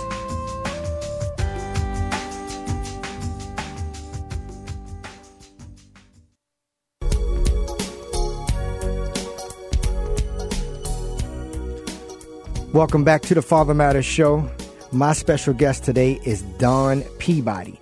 Welcome 12.75 13.03
back 13.03 13.23
to 13.23 13.35
the 13.35 13.43
Father 13.43 13.75
Matters 13.75 14.05
Show. 14.05 14.49
My 14.93 15.13
special 15.13 15.55
guest 15.55 15.85
today 15.85 16.21
is 16.25 16.43
Dawn 16.59 17.03
Peabody. 17.19 17.81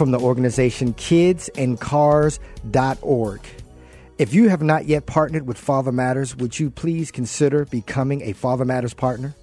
from 0.00 0.12
the 0.12 0.18
organization 0.18 0.94
kidsandcars.org. 0.94 3.40
If 4.20 4.34
you 4.34 4.50
have 4.50 4.60
not 4.60 4.84
yet 4.84 5.06
partnered 5.06 5.46
with 5.46 5.56
Father 5.56 5.90
Matters, 5.90 6.36
would 6.36 6.60
you 6.60 6.68
please 6.68 7.10
consider 7.10 7.64
becoming 7.64 8.20
a 8.20 8.34
Father 8.34 8.66
Matters 8.66 8.92
partner? 8.92 9.34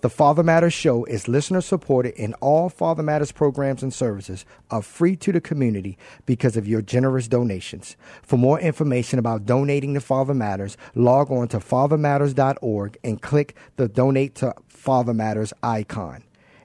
The 0.00 0.10
Father 0.10 0.42
Matters 0.42 0.72
Show 0.72 1.04
is 1.04 1.28
listener 1.28 1.60
supported, 1.60 2.14
and 2.18 2.34
all 2.40 2.68
Father 2.68 3.04
Matters 3.04 3.30
programs 3.30 3.84
and 3.84 3.94
services 3.94 4.44
are 4.72 4.82
free 4.82 5.14
to 5.18 5.30
the 5.30 5.40
community 5.40 5.96
because 6.26 6.56
of 6.56 6.66
your 6.66 6.82
generous 6.82 7.28
donations. 7.28 7.96
For 8.24 8.36
more 8.36 8.58
information 8.58 9.20
about 9.20 9.46
donating 9.46 9.94
to 9.94 10.00
Father 10.00 10.34
Matters, 10.34 10.76
log 10.96 11.30
on 11.30 11.46
to 11.46 11.58
fathermatters.org 11.58 12.98
and 13.04 13.22
click 13.22 13.54
the 13.76 13.86
Donate 13.86 14.34
to 14.34 14.52
Father 14.66 15.14
Matters 15.14 15.52
icon. 15.62 16.24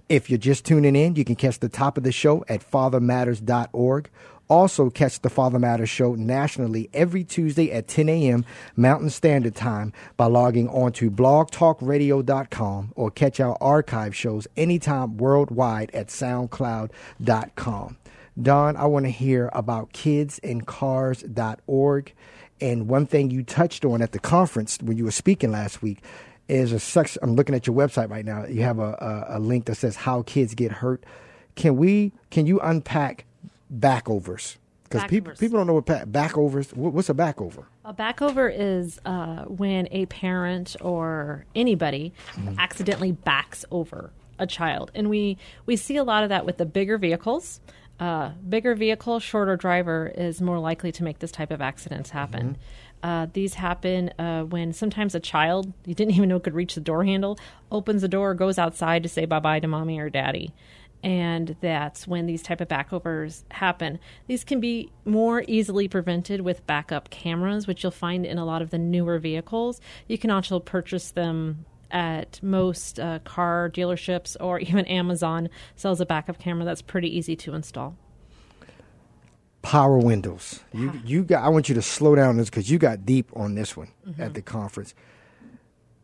If 0.09 0.27
you're 0.27 0.39
just 0.39 0.65
tuning 0.65 0.95
in, 0.95 1.15
you 1.15 1.23
can 1.23 1.35
catch 1.35 1.59
the 1.59 1.69
top 1.69 1.99
of 1.99 2.03
the 2.03 2.11
show 2.11 2.43
at 2.49 2.67
fathermatters.org 2.67 4.09
also, 4.49 4.89
catch 4.89 5.21
the 5.21 5.29
Father 5.29 5.59
Matters 5.59 5.91
show 5.91 6.15
nationally 6.15 6.89
every 6.91 7.23
Tuesday 7.23 7.71
at 7.71 7.87
10 7.87 8.09
a.m. 8.09 8.43
Mountain 8.75 9.11
Standard 9.11 9.53
Time 9.53 9.93
by 10.17 10.25
logging 10.25 10.67
on 10.69 10.91
to 10.93 11.11
blogtalkradio.com 11.11 12.93
or 12.95 13.11
catch 13.11 13.39
our 13.39 13.55
archive 13.61 14.15
shows 14.15 14.47
anytime 14.57 15.17
worldwide 15.17 15.91
at 15.93 16.07
soundcloud.com. 16.07 17.97
Dawn, 18.41 18.75
I 18.75 18.85
want 18.85 19.05
to 19.05 19.11
hear 19.11 19.51
about 19.53 19.93
kidsandcars.org. 19.93 22.13
And 22.61 22.87
one 22.87 23.05
thing 23.05 23.29
you 23.29 23.43
touched 23.43 23.85
on 23.85 24.01
at 24.01 24.13
the 24.13 24.19
conference 24.19 24.79
when 24.81 24.97
you 24.97 25.05
were 25.05 25.11
speaking 25.11 25.51
last 25.51 25.83
week 25.83 26.01
is 26.47 26.73
a 26.73 26.79
section. 26.79 27.19
I'm 27.21 27.35
looking 27.35 27.53
at 27.53 27.67
your 27.67 27.75
website 27.75 28.09
right 28.09 28.25
now. 28.25 28.47
You 28.47 28.63
have 28.63 28.79
a, 28.79 29.27
a, 29.29 29.37
a 29.37 29.39
link 29.39 29.65
that 29.65 29.75
says 29.75 29.95
how 29.95 30.23
kids 30.23 30.55
get 30.55 30.71
hurt. 30.71 31.03
Can 31.55 31.77
we? 31.77 32.13
Can 32.31 32.47
you 32.47 32.59
unpack 32.61 33.25
backovers 33.73 34.57
because 34.89 35.07
people 35.07 35.33
people 35.33 35.57
don't 35.57 35.67
know 35.67 35.75
what 35.75 35.85
pa- 35.85 36.05
backovers. 36.05 36.73
What's 36.73 37.09
a 37.09 37.13
backover? 37.13 37.65
A 37.85 37.93
backover 37.93 38.53
is 38.53 38.99
uh, 39.05 39.43
when 39.45 39.87
a 39.91 40.05
parent 40.07 40.75
or 40.81 41.45
anybody 41.55 42.13
mm-hmm. 42.33 42.59
accidentally 42.59 43.11
backs 43.11 43.65
over 43.71 44.11
a 44.37 44.47
child, 44.47 44.91
and 44.95 45.09
we 45.09 45.37
we 45.65 45.75
see 45.75 45.97
a 45.97 46.03
lot 46.03 46.23
of 46.23 46.29
that 46.29 46.45
with 46.45 46.57
the 46.57 46.65
bigger 46.65 46.97
vehicles. 46.97 47.59
Uh, 47.99 48.29
bigger 48.47 48.75
vehicle, 48.75 49.19
shorter 49.19 49.57
driver 49.57 50.11
is 50.15 50.41
more 50.41 50.57
likely 50.57 50.89
to 50.89 51.03
make 51.03 51.19
this 51.19 51.31
type 51.31 51.51
of 51.51 51.61
accidents 51.61 52.11
happen. 52.11 52.51
Mm-hmm. 52.51 53.09
Uh, 53.09 53.27
these 53.33 53.55
happen 53.55 54.09
uh, 54.17 54.43
when 54.43 54.73
sometimes 54.73 55.15
a 55.15 55.19
child 55.19 55.71
you 55.85 55.93
didn't 55.93 56.13
even 56.15 56.29
know 56.29 56.39
could 56.39 56.53
reach 56.53 56.75
the 56.75 56.81
door 56.81 57.03
handle 57.03 57.37
opens 57.71 58.01
the 58.01 58.07
door, 58.07 58.33
goes 58.33 58.57
outside 58.57 59.03
to 59.03 59.09
say 59.09 59.25
bye 59.25 59.39
bye 59.39 59.59
to 59.59 59.67
mommy 59.67 59.99
or 59.99 60.09
daddy, 60.09 60.53
and 61.03 61.55
that's 61.61 62.07
when 62.07 62.25
these 62.25 62.41
type 62.41 62.61
of 62.61 62.67
backovers 62.67 63.43
happen. 63.51 63.99
These 64.27 64.43
can 64.43 64.59
be 64.59 64.91
more 65.05 65.43
easily 65.47 65.87
prevented 65.87 66.41
with 66.41 66.65
backup 66.67 67.09
cameras 67.09 67.67
which 67.67 67.83
you'll 67.83 67.91
find 67.91 68.25
in 68.25 68.37
a 68.37 68.45
lot 68.45 68.61
of 68.61 68.69
the 68.69 68.77
newer 68.77 69.19
vehicles. 69.19 69.79
You 70.07 70.17
can 70.17 70.29
also 70.29 70.59
purchase 70.59 71.11
them 71.11 71.65
at 71.91 72.41
most 72.43 72.99
uh, 72.99 73.19
car 73.19 73.71
dealerships 73.73 74.35
or 74.39 74.59
even 74.59 74.85
amazon 74.85 75.49
sells 75.75 75.99
a 75.99 76.05
backup 76.05 76.37
camera 76.37 76.63
that's 76.65 76.81
pretty 76.81 77.15
easy 77.15 77.35
to 77.35 77.53
install. 77.53 77.95
Power 79.61 79.97
windows. 79.97 80.61
You 80.71 81.01
you 81.03 81.23
got 81.23 81.43
i 81.43 81.49
want 81.49 81.67
you 81.69 81.75
to 81.75 81.81
slow 81.81 82.15
down 82.15 82.37
this 82.37 82.49
because 82.49 82.69
you 82.69 82.77
got 82.77 83.05
deep 83.05 83.29
on 83.35 83.55
this 83.55 83.75
one 83.75 83.91
mm-hmm. 84.07 84.21
at 84.21 84.33
the 84.33 84.41
conference 84.41 84.93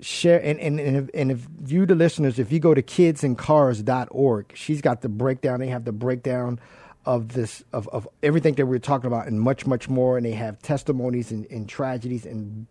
share 0.05 0.39
and, 0.43 0.59
and, 0.59 0.79
and, 0.79 0.97
if, 0.97 1.09
and 1.15 1.31
if 1.31 1.47
you 1.65 1.83
the 1.88 1.95
listeners 1.95 2.38
if 2.38 2.51
you 2.51 2.59
go 2.59 2.75
to 2.75 2.81
kidsandcars.org 2.83 4.51
she's 4.53 4.79
got 4.79 5.01
the 5.01 5.09
breakdown. 5.09 5.59
They 5.59 5.67
have 5.67 5.83
the 5.83 5.91
breakdown 5.91 6.59
of 7.07 7.29
this 7.29 7.63
of, 7.74 7.88
of 7.89 8.07
everything 8.21 8.53
that 8.55 8.67
we 8.67 8.75
are 8.75 8.79
talking 8.79 9.07
about 9.07 9.25
and 9.27 9.41
much 9.41 9.65
much 9.65 9.89
more. 9.89 10.17
And 10.17 10.25
they 10.25 10.33
have 10.33 10.62
testimonies 10.62 11.31
and, 11.31 11.47
and 11.50 11.67
tragedies 11.67 12.25
and 12.25 12.67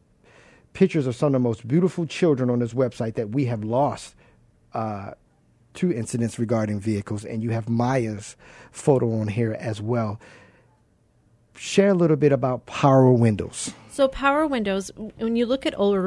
pictures 0.74 1.08
of 1.08 1.16
some 1.16 1.28
of 1.28 1.32
the 1.32 1.38
most 1.40 1.66
beautiful 1.66 2.06
children 2.06 2.50
on 2.50 2.60
this 2.60 2.72
website 2.72 3.14
that 3.14 3.30
we 3.30 3.46
have 3.46 3.64
lost 3.64 4.14
uh, 4.72 5.12
two 5.72 5.92
incidents 5.92 6.38
regarding 6.38 6.78
vehicles. 6.78 7.24
And 7.24 7.42
you 7.42 7.50
have 7.50 7.68
maya's 7.68 8.37
photo 8.70 9.20
on 9.20 9.26
here 9.26 9.56
as 9.59 9.82
well. 9.82 10.20
Share 11.56 11.88
a 11.88 11.94
little 11.94 12.16
bit 12.16 12.30
about 12.30 12.66
power 12.66 13.11
windows. 13.12 13.72
So 13.90 14.06
power 14.06 14.46
windows 14.46 14.92
when 15.18 15.35
you 15.35 15.46
look 15.46 15.66
at 15.66 15.76
older 15.76 16.00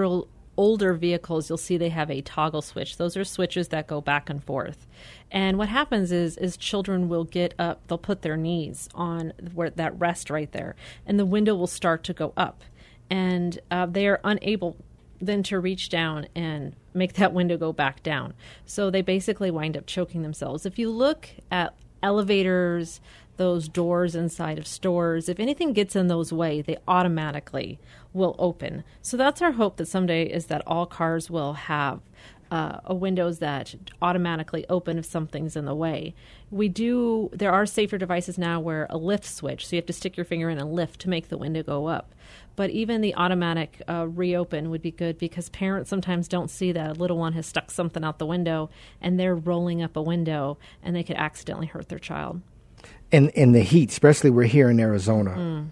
older 0.57 0.93
vehicles, 0.93 1.49
you'll 1.49 1.57
see 1.57 1.77
they 1.77 1.89
have 1.89 2.09
a 2.09 2.21
toggle 2.21 2.61
switch. 2.61 2.97
Those 2.97 3.15
are 3.15 3.23
switches 3.23 3.69
that 3.69 3.87
go 3.87 4.01
back 4.01 4.29
and 4.29 4.43
forth. 4.43 4.87
And 5.31 5.57
what 5.57 5.69
happens 5.69 6.11
is, 6.11 6.37
is 6.37 6.57
children 6.57 7.07
will 7.07 7.23
get 7.23 7.53
up, 7.59 7.87
they'll 7.87 7.97
put 7.97 8.23
their 8.23 8.37
knees 8.37 8.89
on 8.95 9.33
where 9.53 9.69
that 9.69 9.97
rest 9.99 10.29
right 10.29 10.51
there, 10.51 10.75
and 11.05 11.19
the 11.19 11.25
window 11.25 11.55
will 11.55 11.67
start 11.67 12.03
to 12.05 12.13
go 12.13 12.33
up. 12.35 12.63
And 13.09 13.59
uh, 13.71 13.85
they 13.85 14.07
are 14.07 14.19
unable 14.23 14.75
then 15.19 15.43
to 15.43 15.59
reach 15.59 15.89
down 15.89 16.27
and 16.35 16.75
make 16.93 17.13
that 17.13 17.33
window 17.33 17.57
go 17.57 17.71
back 17.71 18.03
down. 18.03 18.33
So 18.65 18.89
they 18.89 19.01
basically 19.01 19.51
wind 19.51 19.77
up 19.77 19.85
choking 19.85 20.21
themselves. 20.21 20.65
If 20.65 20.77
you 20.77 20.89
look 20.89 21.29
at 21.49 21.73
elevators, 22.03 23.01
those 23.37 23.67
doors 23.67 24.15
inside 24.15 24.57
of 24.57 24.67
stores, 24.67 25.29
if 25.29 25.39
anything 25.39 25.73
gets 25.73 25.95
in 25.95 26.07
those 26.07 26.33
way, 26.33 26.61
they 26.61 26.77
automatically 26.87 27.79
will 28.13 28.35
open. 28.39 28.83
So 29.01 29.17
that's 29.17 29.41
our 29.41 29.53
hope 29.53 29.77
that 29.77 29.87
someday 29.87 30.25
is 30.25 30.47
that 30.47 30.61
all 30.65 30.85
cars 30.85 31.29
will 31.29 31.53
have 31.53 32.01
uh, 32.49 32.79
a 32.85 32.95
windows 32.95 33.39
that 33.39 33.75
automatically 34.01 34.65
open 34.69 34.97
if 34.97 35.05
something's 35.05 35.55
in 35.55 35.65
the 35.65 35.75
way. 35.75 36.15
We 36.49 36.69
do. 36.69 37.29
There 37.33 37.51
are 37.51 37.65
safer 37.65 37.97
devices 37.97 38.37
now 38.37 38.59
where 38.59 38.87
a 38.89 38.97
lift 38.97 39.25
switch, 39.25 39.67
so 39.67 39.75
you 39.75 39.81
have 39.81 39.85
to 39.87 39.93
stick 39.93 40.15
your 40.15 40.25
finger 40.25 40.49
in 40.49 40.57
a 40.57 40.65
lift 40.65 41.01
to 41.01 41.09
make 41.09 41.27
the 41.27 41.37
window 41.37 41.61
go 41.63 41.87
up. 41.87 42.15
But 42.55 42.69
even 42.69 43.01
the 43.01 43.13
automatic 43.15 43.81
uh, 43.87 44.07
reopen 44.07 44.69
would 44.69 44.81
be 44.81 44.91
good 44.91 45.17
because 45.17 45.49
parents 45.49 45.89
sometimes 45.89 46.27
don't 46.27 46.49
see 46.49 46.71
that 46.71 46.89
a 46.91 46.93
little 46.93 47.17
one 47.17 47.33
has 47.33 47.45
stuck 47.45 47.69
something 47.69 48.03
out 48.03 48.17
the 48.17 48.25
window 48.25 48.69
and 49.01 49.19
they're 49.19 49.35
rolling 49.35 49.81
up 49.81 49.95
a 49.95 50.01
window 50.01 50.57
and 50.81 50.95
they 50.95 51.03
could 51.03 51.17
accidentally 51.17 51.67
hurt 51.67 51.89
their 51.89 51.99
child 51.99 52.41
in 53.11 53.29
in 53.29 53.51
the 53.51 53.61
heat, 53.61 53.91
especially 53.91 54.29
we're 54.29 54.43
here 54.43 54.69
in 54.69 54.79
Arizona. 54.79 55.31
Mm. 55.31 55.67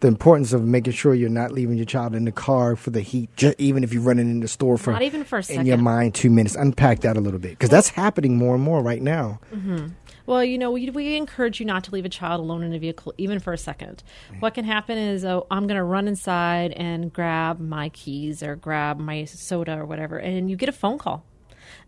The 0.00 0.08
importance 0.08 0.52
of 0.52 0.64
making 0.64 0.94
sure 0.94 1.14
you're 1.14 1.28
not 1.28 1.52
leaving 1.52 1.76
your 1.76 1.84
child 1.84 2.14
in 2.14 2.24
the 2.24 2.32
car 2.32 2.74
for 2.74 2.88
the 2.90 3.02
heat, 3.02 3.28
just, 3.36 3.60
even 3.60 3.84
if 3.84 3.92
you're 3.92 4.02
running 4.02 4.30
in 4.30 4.40
the 4.40 4.48
store 4.48 4.78
for 4.78 4.92
not 4.92 5.02
even 5.02 5.24
for 5.24 5.38
a 5.38 5.42
second. 5.42 5.60
in 5.60 5.66
your 5.66 5.76
mind 5.76 6.14
two 6.14 6.30
minutes. 6.30 6.54
Unpack 6.54 7.00
that 7.00 7.18
a 7.18 7.20
little 7.20 7.38
bit 7.38 7.50
because 7.50 7.68
that's 7.68 7.90
happening 7.90 8.36
more 8.36 8.54
and 8.54 8.64
more 8.64 8.82
right 8.82 9.02
now. 9.02 9.40
Mm-hmm. 9.54 9.88
Well, 10.26 10.44
you 10.44 10.58
know, 10.58 10.70
we, 10.70 10.88
we 10.90 11.16
encourage 11.16 11.60
you 11.60 11.66
not 11.66 11.84
to 11.84 11.90
leave 11.90 12.04
a 12.04 12.08
child 12.08 12.40
alone 12.40 12.62
in 12.62 12.72
a 12.72 12.78
vehicle, 12.78 13.12
even 13.18 13.40
for 13.40 13.52
a 13.52 13.58
second. 13.58 14.02
What 14.38 14.54
can 14.54 14.64
happen 14.64 14.96
is, 14.96 15.24
oh, 15.24 15.46
I'm 15.50 15.66
going 15.66 15.76
to 15.76 15.84
run 15.84 16.06
inside 16.06 16.72
and 16.72 17.12
grab 17.12 17.58
my 17.58 17.88
keys 17.88 18.42
or 18.42 18.54
grab 18.56 18.98
my 18.98 19.24
soda 19.24 19.76
or 19.76 19.86
whatever, 19.86 20.18
and 20.18 20.48
you 20.48 20.56
get 20.56 20.68
a 20.68 20.72
phone 20.72 20.98
call. 20.98 21.24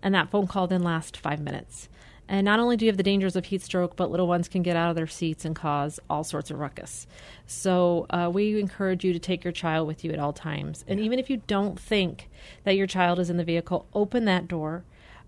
And 0.02 0.14
that 0.14 0.30
phone 0.30 0.48
call 0.48 0.66
then 0.66 0.82
lasts 0.82 1.18
five 1.18 1.40
minutes. 1.40 1.88
And 2.28 2.44
not 2.44 2.60
only 2.60 2.76
do 2.76 2.84
you 2.86 2.90
have 2.90 2.96
the 2.96 3.02
dangers 3.02 3.36
of 3.36 3.46
heat 3.46 3.62
stroke, 3.62 3.96
but 3.96 4.10
little 4.10 4.26
ones 4.26 4.48
can 4.48 4.62
get 4.62 4.76
out 4.76 4.88
of 4.88 4.96
their 4.96 5.06
seats 5.06 5.44
and 5.44 5.54
cause 5.54 6.00
all 6.08 6.24
sorts 6.24 6.50
of 6.50 6.58
ruckus. 6.58 7.06
So 7.46 8.06
uh, 8.10 8.30
we 8.32 8.58
encourage 8.58 9.04
you 9.04 9.12
to 9.12 9.18
take 9.18 9.44
your 9.44 9.52
child 9.52 9.86
with 9.86 10.04
you 10.04 10.12
at 10.12 10.18
all 10.18 10.32
times. 10.32 10.84
And 10.88 10.98
even 10.98 11.18
if 11.18 11.28
you 11.28 11.42
don't 11.46 11.78
think 11.78 12.30
that 12.64 12.76
your 12.76 12.86
child 12.86 13.18
is 13.18 13.28
in 13.28 13.36
the 13.36 13.44
vehicle, 13.44 13.86
open 13.92 14.24
that 14.26 14.48
door. 14.48 14.84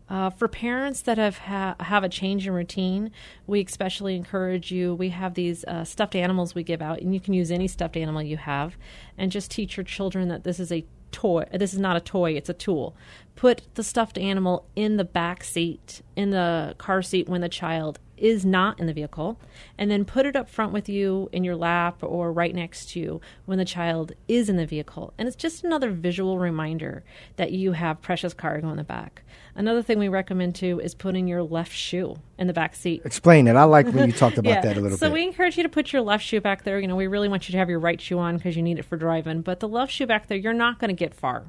Uh, 0.07 0.29
for 0.29 0.49
parents 0.49 1.01
that 1.01 1.17
have 1.17 1.39
ha- 1.39 1.77
have 1.81 2.05
a 2.05 2.11
change 2.11 2.47
in 2.47 2.53
routine, 2.53 3.11
we 3.47 3.63
especially 3.63 4.15
encourage 4.15 4.71
you. 4.71 4.95
We 4.95 5.09
have 5.09 5.33
these 5.33 5.65
uh, 5.65 5.85
stuffed 5.85 6.15
animals 6.15 6.55
we 6.55 6.63
give 6.63 6.83
out, 6.83 7.01
and 7.01 7.15
you 7.15 7.21
can 7.21 7.33
use 7.33 7.51
any 7.51 7.67
stuffed 7.67 7.97
animal 7.97 8.23
you 8.23 8.37
have, 8.37 8.77
and 9.17 9.33
just 9.33 9.51
teach 9.51 9.79
your 9.79 9.85
children 9.85 10.29
that 10.29 10.45
this 10.45 10.61
is 10.61 10.71
a 10.71 10.85
toy. 11.15 11.45
This 11.53 11.73
is 11.73 11.81
not 11.81 11.97
a 11.97 12.01
toy; 12.01 12.33
it's 12.33 12.51
a 12.51 12.55
tool. 12.55 12.97
Put 13.37 13.63
the 13.75 13.83
stuffed 13.83 14.19
animal 14.19 14.67
in 14.77 14.97
the 14.97 15.05
back 15.05 15.45
seat, 15.45 16.03
in 16.17 16.31
the 16.31 16.75
car 16.77 17.03
seat 17.03 17.29
when 17.29 17.41
the 17.41 17.49
child 17.49 17.99
is 18.17 18.45
not 18.45 18.79
in 18.81 18.87
the 18.87 18.93
vehicle, 18.93 19.39
and 19.79 19.91
then 19.91 20.05
put 20.05 20.27
it 20.27 20.37
up 20.37 20.49
front 20.49 20.73
with 20.73 20.89
you 20.89 21.29
in 21.33 21.45
your 21.45 21.57
lap 21.57 22.03
or 22.03 22.33
right 22.33 22.55
next 22.55 22.91
to 22.91 23.01
you 23.01 23.21
when 23.47 23.59
the 23.59 23.65
child 23.65 24.13
is 24.29 24.49
in 24.49 24.57
the 24.57 24.67
vehicle. 24.67 25.13
And 25.19 25.27
it's 25.27 25.37
just 25.37 25.65
another 25.65 25.91
visual 25.91 26.39
reminder 26.39 27.05
that 27.37 27.53
you 27.53 27.73
have 27.73 28.03
precious 28.03 28.35
cargo 28.35 28.71
in 28.71 28.77
the 28.77 28.85
back. 28.85 29.23
Another 29.55 29.83
thing 29.83 29.99
we 29.99 30.09
recommend 30.09 30.55
too 30.55 30.81
is 30.81 30.95
putting 30.95 31.29
your 31.29 31.43
left 31.43 31.73
shoe 31.73 32.17
in 32.39 32.47
the 32.47 32.53
back 32.53 32.75
seat. 32.75 33.03
Explain 33.05 33.47
it. 33.47 33.57
I 33.57 33.65
like 33.65 33.87
when 33.87 34.09
you 34.09 34.13
talked 34.17 34.39
about 34.39 34.51
yeah. 34.51 34.61
that 34.61 34.77
a 34.77 34.81
little 34.81 34.99
so 34.99 35.07
bit. 35.07 35.11
So 35.11 35.15
we 35.15 35.23
encourage 35.23 35.57
you 35.57 35.63
to 35.63 35.69
put 35.69 35.93
your 35.93 36.03
left 36.03 36.25
shoe 36.25 36.41
back 36.41 36.65
there. 36.65 36.81
You 36.81 36.89
know, 36.89 36.97
we 36.97 37.07
really 37.07 37.29
want 37.29 37.49
you 37.49 37.53
to 37.53 37.59
have 37.59 37.71
your 37.71 37.79
right 37.79 38.01
shoe 38.01 38.19
on 38.19 38.37
because 38.37 38.57
you 38.57 38.63
need 38.63 38.79
it 38.79 38.85
for 38.85 38.97
driving. 38.97 39.43
But 39.43 39.61
the 39.61 39.69
left 39.69 39.93
shoe 39.93 40.07
back 40.07 40.27
there, 40.27 40.39
you're 40.39 40.53
not 40.53 40.79
going 40.79 40.89
to 40.89 40.95
get 40.95 41.15
far 41.15 41.45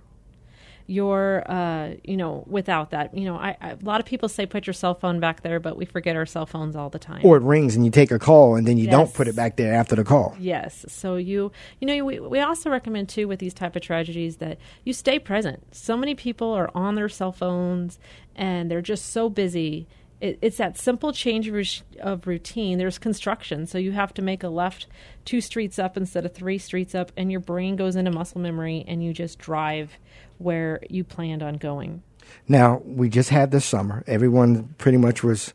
you're 0.88 1.44
uh, 1.52 1.92
you 2.04 2.18
know 2.18 2.44
without 2.48 2.92
that. 2.92 3.16
You 3.18 3.26
know 3.26 3.36
I, 3.36 3.58
I, 3.62 3.72
a 3.72 3.78
lot 3.82 4.00
of 4.00 4.06
people 4.06 4.30
say 4.30 4.46
put 4.46 4.68
your 4.68 4.74
cell 4.74 4.94
phone 4.94 5.20
back 5.20 5.42
there 5.42 5.60
but 5.60 5.78
we 5.78 5.86
forget 5.86 6.16
our 6.16 6.26
cell 6.26 6.46
phones 6.46 6.76
all 6.76 6.90
the 6.90 7.00
time. 7.00 7.22
Or 7.24 7.38
it 7.38 7.44
rings 7.44 7.76
and 7.76 7.86
you 7.86 7.92
take 7.92 8.12
a 8.12 8.20
call 8.20 8.56
and 8.56 8.68
then 8.68 8.78
you 8.78 8.86
yes. 8.86 8.92
don't 8.92 9.14
put 9.14 9.28
it 9.28 9.36
back 9.36 9.56
there 9.56 9.74
after 9.74 9.96
the 9.96 10.04
call. 10.04 10.36
Yes. 10.40 10.86
So 10.88 11.16
you 11.16 11.52
you 11.80 11.88
know 11.88 12.06
we, 12.06 12.20
we 12.20 12.40
also 12.40 12.70
recommend 12.70 13.10
too 13.10 13.28
with 13.28 13.40
these 13.40 13.54
type 13.54 13.76
of 13.76 13.82
tragedies 13.82 14.38
that 14.38 14.58
you 14.84 14.94
stay 14.94 15.20
present. 15.20 15.76
So 15.76 15.98
many 15.98 16.16
people 16.16 16.52
are 16.52 16.70
on 16.76 16.96
their 16.96 17.10
cell 17.10 17.32
phones 17.32 18.00
and 18.36 18.70
they're 18.70 18.82
just 18.82 19.12
so 19.12 19.30
busy 19.30 19.88
it, 20.22 20.40
it's 20.42 20.58
that 20.58 20.78
simple 20.78 21.12
change 21.12 21.48
of, 21.48 21.84
of 22.00 22.28
routine. 22.28 22.78
There's 22.78 22.98
construction, 22.98 23.66
so 23.66 23.78
you 23.78 23.92
have 23.92 24.14
to 24.16 24.22
make 24.22 24.44
a 24.44 24.50
left 24.50 24.88
two 25.26 25.42
streets 25.42 25.78
up 25.78 25.98
instead 25.98 26.26
of 26.26 26.34
three 26.34 26.58
streets 26.58 26.96
up, 26.96 27.12
and 27.18 27.32
your 27.32 27.42
brain 27.42 27.76
goes 27.76 27.96
into 27.96 28.12
muscle 28.12 28.42
memory, 28.42 28.86
and 28.88 29.04
you 29.04 29.14
just 29.14 29.40
drive 29.40 29.94
where 30.38 30.82
you 30.90 31.04
planned 31.04 31.44
on 31.44 31.56
going. 31.56 32.02
Now, 32.48 32.82
we 32.86 33.10
just 33.10 33.30
had 33.30 33.52
the 33.52 33.62
summer. 33.62 34.04
Everyone 34.08 34.76
pretty 34.78 34.98
much 34.98 35.24
was 35.24 35.54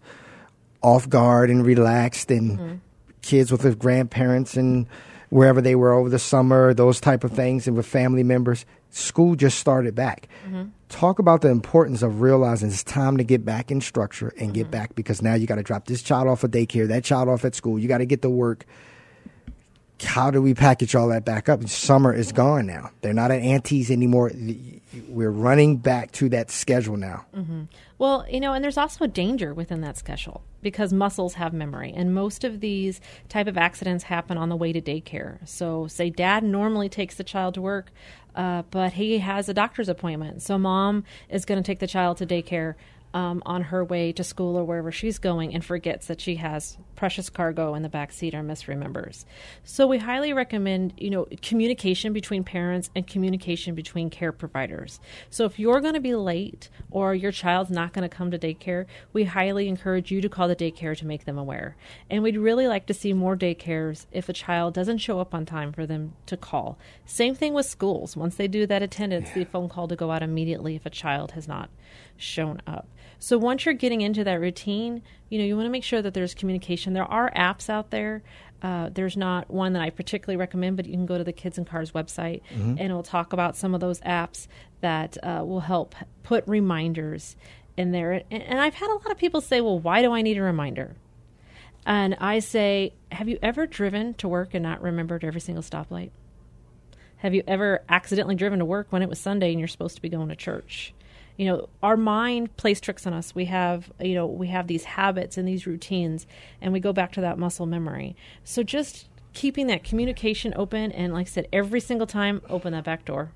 off 0.82 1.08
guard 1.08 1.50
and 1.50 1.64
relaxed, 1.64 2.30
and 2.30 2.58
mm-hmm. 2.58 2.74
kids 3.22 3.50
with 3.50 3.62
their 3.62 3.74
grandparents 3.74 4.56
and 4.56 4.86
wherever 5.30 5.60
they 5.60 5.74
were 5.74 5.92
over 5.92 6.08
the 6.08 6.18
summer, 6.18 6.74
those 6.74 7.00
type 7.00 7.24
of 7.24 7.32
things, 7.32 7.66
and 7.66 7.76
with 7.76 7.86
family 7.86 8.22
members. 8.22 8.66
School 8.90 9.36
just 9.36 9.58
started 9.58 9.94
back. 9.94 10.28
Mm-hmm. 10.46 10.64
Talk 10.88 11.18
about 11.18 11.42
the 11.42 11.48
importance 11.48 12.02
of 12.02 12.20
realizing 12.20 12.70
it's 12.70 12.82
time 12.82 13.16
to 13.18 13.24
get 13.24 13.44
back 13.44 13.70
in 13.70 13.80
structure 13.80 14.32
and 14.38 14.52
get 14.52 14.64
mm-hmm. 14.64 14.70
back 14.72 14.94
because 14.94 15.22
now 15.22 15.34
you 15.34 15.46
got 15.46 15.56
to 15.56 15.62
drop 15.62 15.86
this 15.86 16.02
child 16.02 16.28
off 16.28 16.42
at 16.42 16.50
daycare, 16.50 16.88
that 16.88 17.04
child 17.04 17.28
off 17.28 17.44
at 17.44 17.54
school. 17.54 17.78
You 17.78 17.88
got 17.88 17.98
to 17.98 18.06
get 18.06 18.22
to 18.22 18.30
work. 18.30 18.66
How 20.02 20.30
do 20.30 20.40
we 20.40 20.54
package 20.54 20.94
all 20.94 21.08
that 21.08 21.24
back 21.24 21.48
up? 21.48 21.66
Summer 21.68 22.12
is 22.12 22.32
gone 22.32 22.66
now. 22.66 22.90
They're 23.02 23.12
not 23.12 23.30
at 23.30 23.42
aunties 23.42 23.90
anymore. 23.90 24.30
We're 25.08 25.30
running 25.30 25.76
back 25.76 26.12
to 26.12 26.28
that 26.30 26.50
schedule 26.50 26.96
now. 26.96 27.26
Well, 27.98 28.24
you 28.30 28.40
know, 28.40 28.54
and 28.54 28.64
there's 28.64 28.78
also 28.78 29.04
a 29.04 29.08
danger 29.08 29.52
within 29.52 29.82
that 29.82 29.96
schedule 29.98 30.42
because 30.62 30.92
muscles 30.92 31.34
have 31.34 31.52
memory, 31.52 31.92
and 31.94 32.14
most 32.14 32.44
of 32.44 32.60
these 32.60 33.00
type 33.28 33.46
of 33.46 33.58
accidents 33.58 34.04
happen 34.04 34.38
on 34.38 34.48
the 34.48 34.56
way 34.56 34.72
to 34.72 34.80
daycare. 34.80 35.46
So, 35.46 35.86
say 35.86 36.10
dad 36.10 36.42
normally 36.42 36.88
takes 36.88 37.16
the 37.16 37.24
child 37.24 37.54
to 37.54 37.60
work, 37.60 37.92
uh, 38.34 38.62
but 38.70 38.94
he 38.94 39.18
has 39.18 39.48
a 39.48 39.54
doctor's 39.54 39.88
appointment, 39.88 40.42
so 40.42 40.56
mom 40.58 41.04
is 41.28 41.44
going 41.44 41.62
to 41.62 41.66
take 41.66 41.78
the 41.78 41.86
child 41.86 42.16
to 42.18 42.26
daycare. 42.26 42.74
Um, 43.12 43.42
on 43.44 43.62
her 43.62 43.84
way 43.84 44.12
to 44.12 44.22
school 44.22 44.56
or 44.56 44.62
wherever 44.62 44.92
she's 44.92 45.18
going 45.18 45.52
and 45.52 45.64
forgets 45.64 46.06
that 46.06 46.20
she 46.20 46.36
has 46.36 46.78
precious 46.94 47.28
cargo 47.28 47.74
in 47.74 47.82
the 47.82 47.88
back 47.88 48.12
seat 48.12 48.34
or 48.34 48.42
misremembers. 48.42 49.24
So 49.64 49.88
we 49.88 49.98
highly 49.98 50.32
recommend, 50.32 50.94
you 50.96 51.10
know, 51.10 51.26
communication 51.42 52.12
between 52.12 52.44
parents 52.44 52.88
and 52.94 53.06
communication 53.06 53.74
between 53.74 54.10
care 54.10 54.30
providers. 54.30 55.00
So 55.28 55.44
if 55.44 55.58
you're 55.58 55.80
going 55.80 55.94
to 55.94 56.00
be 56.00 56.14
late 56.14 56.68
or 56.90 57.14
your 57.14 57.32
child's 57.32 57.70
not 57.70 57.92
going 57.92 58.08
to 58.08 58.14
come 58.14 58.30
to 58.30 58.38
daycare, 58.38 58.86
we 59.12 59.24
highly 59.24 59.66
encourage 59.66 60.12
you 60.12 60.20
to 60.20 60.28
call 60.28 60.46
the 60.46 60.54
daycare 60.54 60.96
to 60.98 61.06
make 61.06 61.24
them 61.24 61.38
aware. 61.38 61.74
And 62.08 62.22
we'd 62.22 62.36
really 62.36 62.68
like 62.68 62.86
to 62.86 62.94
see 62.94 63.12
more 63.12 63.36
daycares 63.36 64.06
if 64.12 64.28
a 64.28 64.32
child 64.32 64.74
doesn't 64.74 64.98
show 64.98 65.18
up 65.18 65.34
on 65.34 65.46
time 65.46 65.72
for 65.72 65.86
them 65.86 66.12
to 66.26 66.36
call. 66.36 66.78
Same 67.06 67.34
thing 67.34 67.54
with 67.54 67.66
schools. 67.66 68.16
Once 68.16 68.36
they 68.36 68.46
do 68.46 68.66
that 68.66 68.82
attendance, 68.82 69.30
the 69.30 69.44
phone 69.44 69.68
call 69.68 69.88
to 69.88 69.96
go 69.96 70.10
out 70.12 70.22
immediately 70.22 70.76
if 70.76 70.86
a 70.86 70.90
child 70.90 71.32
has 71.32 71.48
not 71.48 71.70
shown 72.16 72.60
up. 72.66 72.86
So 73.20 73.36
once 73.36 73.66
you're 73.66 73.74
getting 73.74 74.00
into 74.00 74.24
that 74.24 74.40
routine, 74.40 75.02
you 75.28 75.38
know, 75.38 75.44
you 75.44 75.54
want 75.54 75.66
to 75.66 75.70
make 75.70 75.84
sure 75.84 76.00
that 76.00 76.14
there's 76.14 76.34
communication. 76.34 76.94
There 76.94 77.04
are 77.04 77.30
apps 77.32 77.68
out 77.68 77.90
there. 77.90 78.22
Uh, 78.62 78.88
there's 78.92 79.16
not 79.16 79.50
one 79.50 79.74
that 79.74 79.82
I 79.82 79.90
particularly 79.90 80.38
recommend, 80.38 80.76
but 80.76 80.86
you 80.86 80.92
can 80.92 81.06
go 81.06 81.18
to 81.18 81.24
the 81.24 81.32
Kids 81.32 81.58
and 81.58 81.66
Cars 81.66 81.92
website 81.92 82.40
and 82.78 82.80
it'll 82.80 83.02
talk 83.02 83.32
about 83.32 83.56
some 83.56 83.74
of 83.74 83.80
those 83.80 84.00
apps 84.00 84.48
that 84.80 85.16
uh, 85.22 85.42
will 85.44 85.60
help 85.60 85.94
put 86.22 86.44
reminders 86.46 87.36
in 87.76 87.92
there. 87.92 88.12
And, 88.12 88.42
and 88.42 88.60
I've 88.60 88.74
had 88.74 88.90
a 88.90 88.94
lot 88.94 89.10
of 89.10 89.18
people 89.18 89.42
say, 89.42 89.60
well, 89.60 89.78
why 89.78 90.02
do 90.02 90.12
I 90.12 90.22
need 90.22 90.38
a 90.38 90.42
reminder? 90.42 90.96
And 91.86 92.16
I 92.20 92.38
say, 92.38 92.94
have 93.12 93.28
you 93.28 93.38
ever 93.42 93.66
driven 93.66 94.14
to 94.14 94.28
work 94.28 94.54
and 94.54 94.62
not 94.62 94.82
remembered 94.82 95.24
every 95.24 95.40
single 95.40 95.62
stoplight? 95.62 96.10
Have 97.18 97.34
you 97.34 97.42
ever 97.46 97.82
accidentally 97.88 98.34
driven 98.34 98.60
to 98.60 98.64
work 98.64 98.86
when 98.90 99.02
it 99.02 99.08
was 99.08 99.18
Sunday 99.18 99.50
and 99.50 99.58
you're 99.58 99.68
supposed 99.68 99.96
to 99.96 100.02
be 100.02 100.08
going 100.08 100.28
to 100.28 100.36
church? 100.36 100.94
You 101.40 101.46
know, 101.46 101.68
our 101.82 101.96
mind 101.96 102.54
plays 102.58 102.82
tricks 102.82 103.06
on 103.06 103.14
us. 103.14 103.34
We 103.34 103.46
have, 103.46 103.90
you 103.98 104.14
know, 104.14 104.26
we 104.26 104.48
have 104.48 104.66
these 104.66 104.84
habits 104.84 105.38
and 105.38 105.48
these 105.48 105.66
routines, 105.66 106.26
and 106.60 106.70
we 106.70 106.80
go 106.80 106.92
back 106.92 107.12
to 107.12 107.22
that 107.22 107.38
muscle 107.38 107.64
memory. 107.64 108.14
So 108.44 108.62
just 108.62 109.08
keeping 109.32 109.66
that 109.68 109.82
communication 109.82 110.52
open, 110.54 110.92
and 110.92 111.14
like 111.14 111.28
I 111.28 111.30
said, 111.30 111.48
every 111.50 111.80
single 111.80 112.06
time, 112.06 112.42
open 112.50 112.74
that 112.74 112.84
back 112.84 113.06
door. 113.06 113.32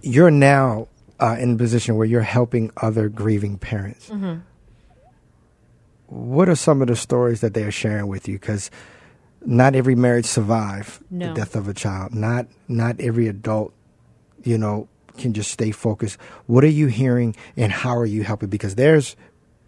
You're 0.00 0.30
now 0.30 0.88
uh, 1.20 1.36
in 1.38 1.52
a 1.52 1.56
position 1.58 1.96
where 1.96 2.06
you're 2.06 2.22
helping 2.22 2.70
other 2.78 3.10
grieving 3.10 3.58
parents. 3.58 4.10
What 6.06 6.48
are 6.48 6.54
some 6.54 6.80
of 6.80 6.88
the 6.88 6.96
stories 6.96 7.42
that 7.42 7.52
they 7.52 7.64
are 7.64 7.70
sharing 7.70 8.06
with 8.06 8.26
you? 8.26 8.38
Because 8.38 8.70
not 9.44 9.74
every 9.74 9.94
marriage 9.94 10.24
survive 10.24 10.98
No. 11.10 11.28
the 11.28 11.34
death 11.34 11.56
of 11.56 11.68
a 11.68 11.74
child. 11.74 12.14
Not 12.14 12.46
not 12.68 12.98
every 13.00 13.28
adult, 13.28 13.74
you 14.44 14.56
know, 14.56 14.88
can 15.16 15.32
just 15.32 15.50
stay 15.50 15.70
focused. 15.70 16.18
What 16.46 16.64
are 16.64 16.68
you 16.68 16.86
hearing, 16.86 17.34
and 17.56 17.72
how 17.72 17.96
are 17.96 18.06
you 18.06 18.22
helping? 18.24 18.48
Because 18.48 18.74
there's 18.74 19.16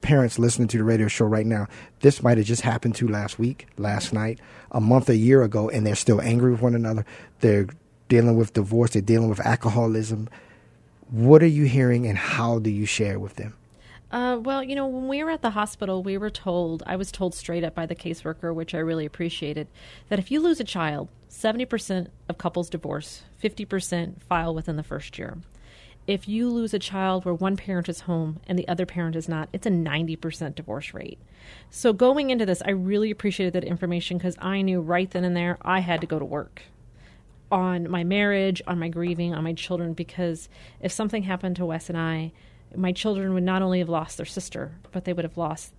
parents 0.01 0.39
listening 0.39 0.69
to 0.69 0.79
the 0.79 0.85
radio 0.85 1.09
show 1.09 1.25
right 1.25 1.47
now. 1.47 1.67
This 2.01 2.23
might 2.23 2.39
have 2.39 2.47
just 2.47 2.63
happened 2.63 2.95
to 2.97 3.09
last 3.09 3.39
week, 3.39 3.67
last 3.77 4.13
night, 4.13 4.39
a 4.71 4.81
month, 4.81 5.09
a 5.09 5.17
year 5.17 5.43
ago, 5.43 5.69
and 5.69 5.87
they're 5.87 5.95
still 5.95 6.21
angry 6.21 6.53
with 6.53 6.63
one 6.63 6.75
another. 6.75 7.05
They're 7.41 7.67
dealing 8.09 8.37
with 8.37 8.53
divorce. 8.53 8.91
They're 8.91 9.03
dealing 9.03 9.29
with 9.29 9.41
alcoholism. 9.41 10.29
What 11.11 11.43
are 11.43 11.49
you 11.49 11.65
hearing, 11.65 12.07
and 12.07 12.19
how 12.19 12.59
do 12.59 12.71
you 12.71 12.87
share 12.87 13.19
with 13.19 13.37
them? 13.37 13.55
Uh, 14.11 14.39
well, 14.41 14.63
you 14.63 14.77
know, 14.77 14.87
when 14.87 15.09
we 15.09 15.23
were 15.25 15.31
at 15.31 15.43
the 15.43 15.51
hospital, 15.51 16.03
we 16.03 16.17
were 16.17 16.31
told, 16.31 16.83
I 16.87 16.97
was 16.97 17.11
told 17.11 17.35
straight 17.35 17.65
up 17.65 17.75
by 17.75 17.87
the 17.87 17.97
caseworker, 17.97 18.55
which 18.55 18.75
I 18.75 18.79
really 18.79 19.05
appreciated, 19.05 19.67
that 20.09 20.19
if 20.19 20.31
you 20.31 20.41
lose 20.41 20.61
a 20.61 20.65
child, 20.65 21.09
70% 21.29 22.09
of 22.29 22.39
couples 22.39 22.71
divorce, 22.71 23.23
50% 23.43 24.23
file 24.23 24.55
within 24.55 24.77
the 24.77 24.83
first 24.85 25.19
year. 25.19 25.39
If 26.07 26.29
you 26.29 26.49
lose 26.49 26.73
a 26.73 26.79
child 26.79 27.25
where 27.25 27.35
one 27.35 27.57
parent 27.57 27.89
is 27.89 28.03
home 28.03 28.39
and 28.47 28.57
the 28.57 28.69
other 28.69 28.87
parent 28.87 29.17
is 29.17 29.29
not, 29.29 29.49
it's 29.53 29.67
a 29.67 29.71
90% 29.71 30.55
divorce 30.55 30.95
rate. 30.95 31.19
So 31.69 31.93
going 31.93 32.31
into 32.31 32.47
this, 32.47 32.63
I 32.65 32.71
really 32.71 33.11
appreciated 33.11 33.55
that 33.55 33.65
information 33.65 34.19
because 34.19 34.37
I 34.39 34.63
knew 34.63 34.81
right 34.81 35.11
then 35.11 35.25
and 35.25 35.37
there 35.37 35.59
I 35.63 35.81
had 35.81 36.01
to 36.03 36.07
go 36.07 36.21
to 36.21 36.25
work 36.25 36.63
on 37.51 37.89
my 37.91 38.05
marriage, 38.05 38.63
on 38.67 38.79
my 38.79 38.89
grieving, 38.89 39.35
on 39.35 39.45
my 39.45 39.53
children, 39.53 39.93
because 39.93 40.49
if 40.81 40.93
something 40.93 41.25
happened 41.25 41.57
to 41.57 41.67
Wes 41.67 41.89
and 41.89 41.99
I, 41.99 42.33
my 42.77 42.93
children 42.93 43.35
would 43.35 43.43
not 43.43 43.63
only 43.63 43.79
have 43.79 43.89
lost 43.89 44.17
their 44.17 44.27
sister, 44.27 44.73
but 44.93 45.05
they 45.05 45.13
would 45.13 45.25
have 45.25 45.37
lost 45.37 45.73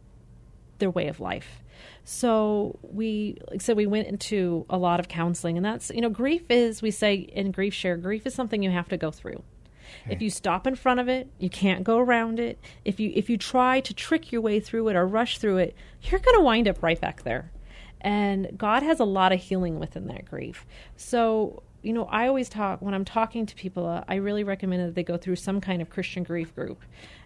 their 0.79 0.89
way 0.89 1.07
of 1.07 1.19
life. 1.19 1.63
So 2.03 2.79
we, 2.81 3.38
like 3.49 3.62
said, 3.62 3.77
we 3.77 3.86
went 3.86 4.07
into 4.07 4.65
a 4.69 4.77
lot 4.77 4.99
of 4.99 5.07
counseling, 5.07 5.57
and 5.57 5.65
that's 5.65 5.91
you 5.93 6.01
know, 6.01 6.10
grief 6.10 6.49
is 6.49 6.81
we 6.81 6.91
say 6.91 7.15
in 7.15 7.51
grief 7.51 7.73
share, 7.73 7.97
grief 7.97 8.25
is 8.25 8.33
something 8.33 8.63
you 8.63 8.71
have 8.71 8.89
to 8.89 8.97
go 8.97 9.12
through. 9.12 9.43
If 10.10 10.21
you 10.21 10.29
stop 10.29 10.67
in 10.67 10.75
front 10.75 10.99
of 10.99 11.07
it, 11.07 11.29
you 11.38 11.49
can't 11.49 11.83
go 11.83 11.97
around 11.97 12.39
it. 12.39 12.60
If 12.86 12.99
you 12.99 13.12
if 13.15 13.29
you 13.29 13.38
try 13.38 13.79
to 13.81 13.93
trick 13.93 14.31
your 14.31 14.41
way 14.41 14.60
through 14.60 14.88
it 14.89 14.95
or 14.95 15.05
rush 15.05 15.38
through 15.38 15.57
it, 15.57 15.75
you're 16.03 16.19
going 16.19 16.38
to 16.38 16.43
wind 16.43 16.67
up 16.67 16.81
right 16.83 16.99
back 16.99 17.23
there. 17.23 17.51
And 18.01 18.57
God 18.57 18.83
has 18.83 18.99
a 18.99 19.05
lot 19.05 19.31
of 19.31 19.39
healing 19.39 19.79
within 19.79 20.07
that 20.07 20.25
grief. 20.25 20.65
So, 20.95 21.63
you 21.81 21.93
know, 21.93 22.05
I 22.05 22.27
always 22.27 22.49
talk 22.49 22.81
when 22.81 22.93
I'm 22.93 23.05
talking 23.05 23.45
to 23.45 23.55
people, 23.55 23.85
uh, 23.85 24.03
I 24.07 24.15
really 24.15 24.43
recommend 24.43 24.87
that 24.87 24.95
they 24.95 25.03
go 25.03 25.17
through 25.17 25.35
some 25.35 25.61
kind 25.61 25.81
of 25.81 25.89
Christian 25.89 26.23
grief 26.23 26.53
group 26.55 26.81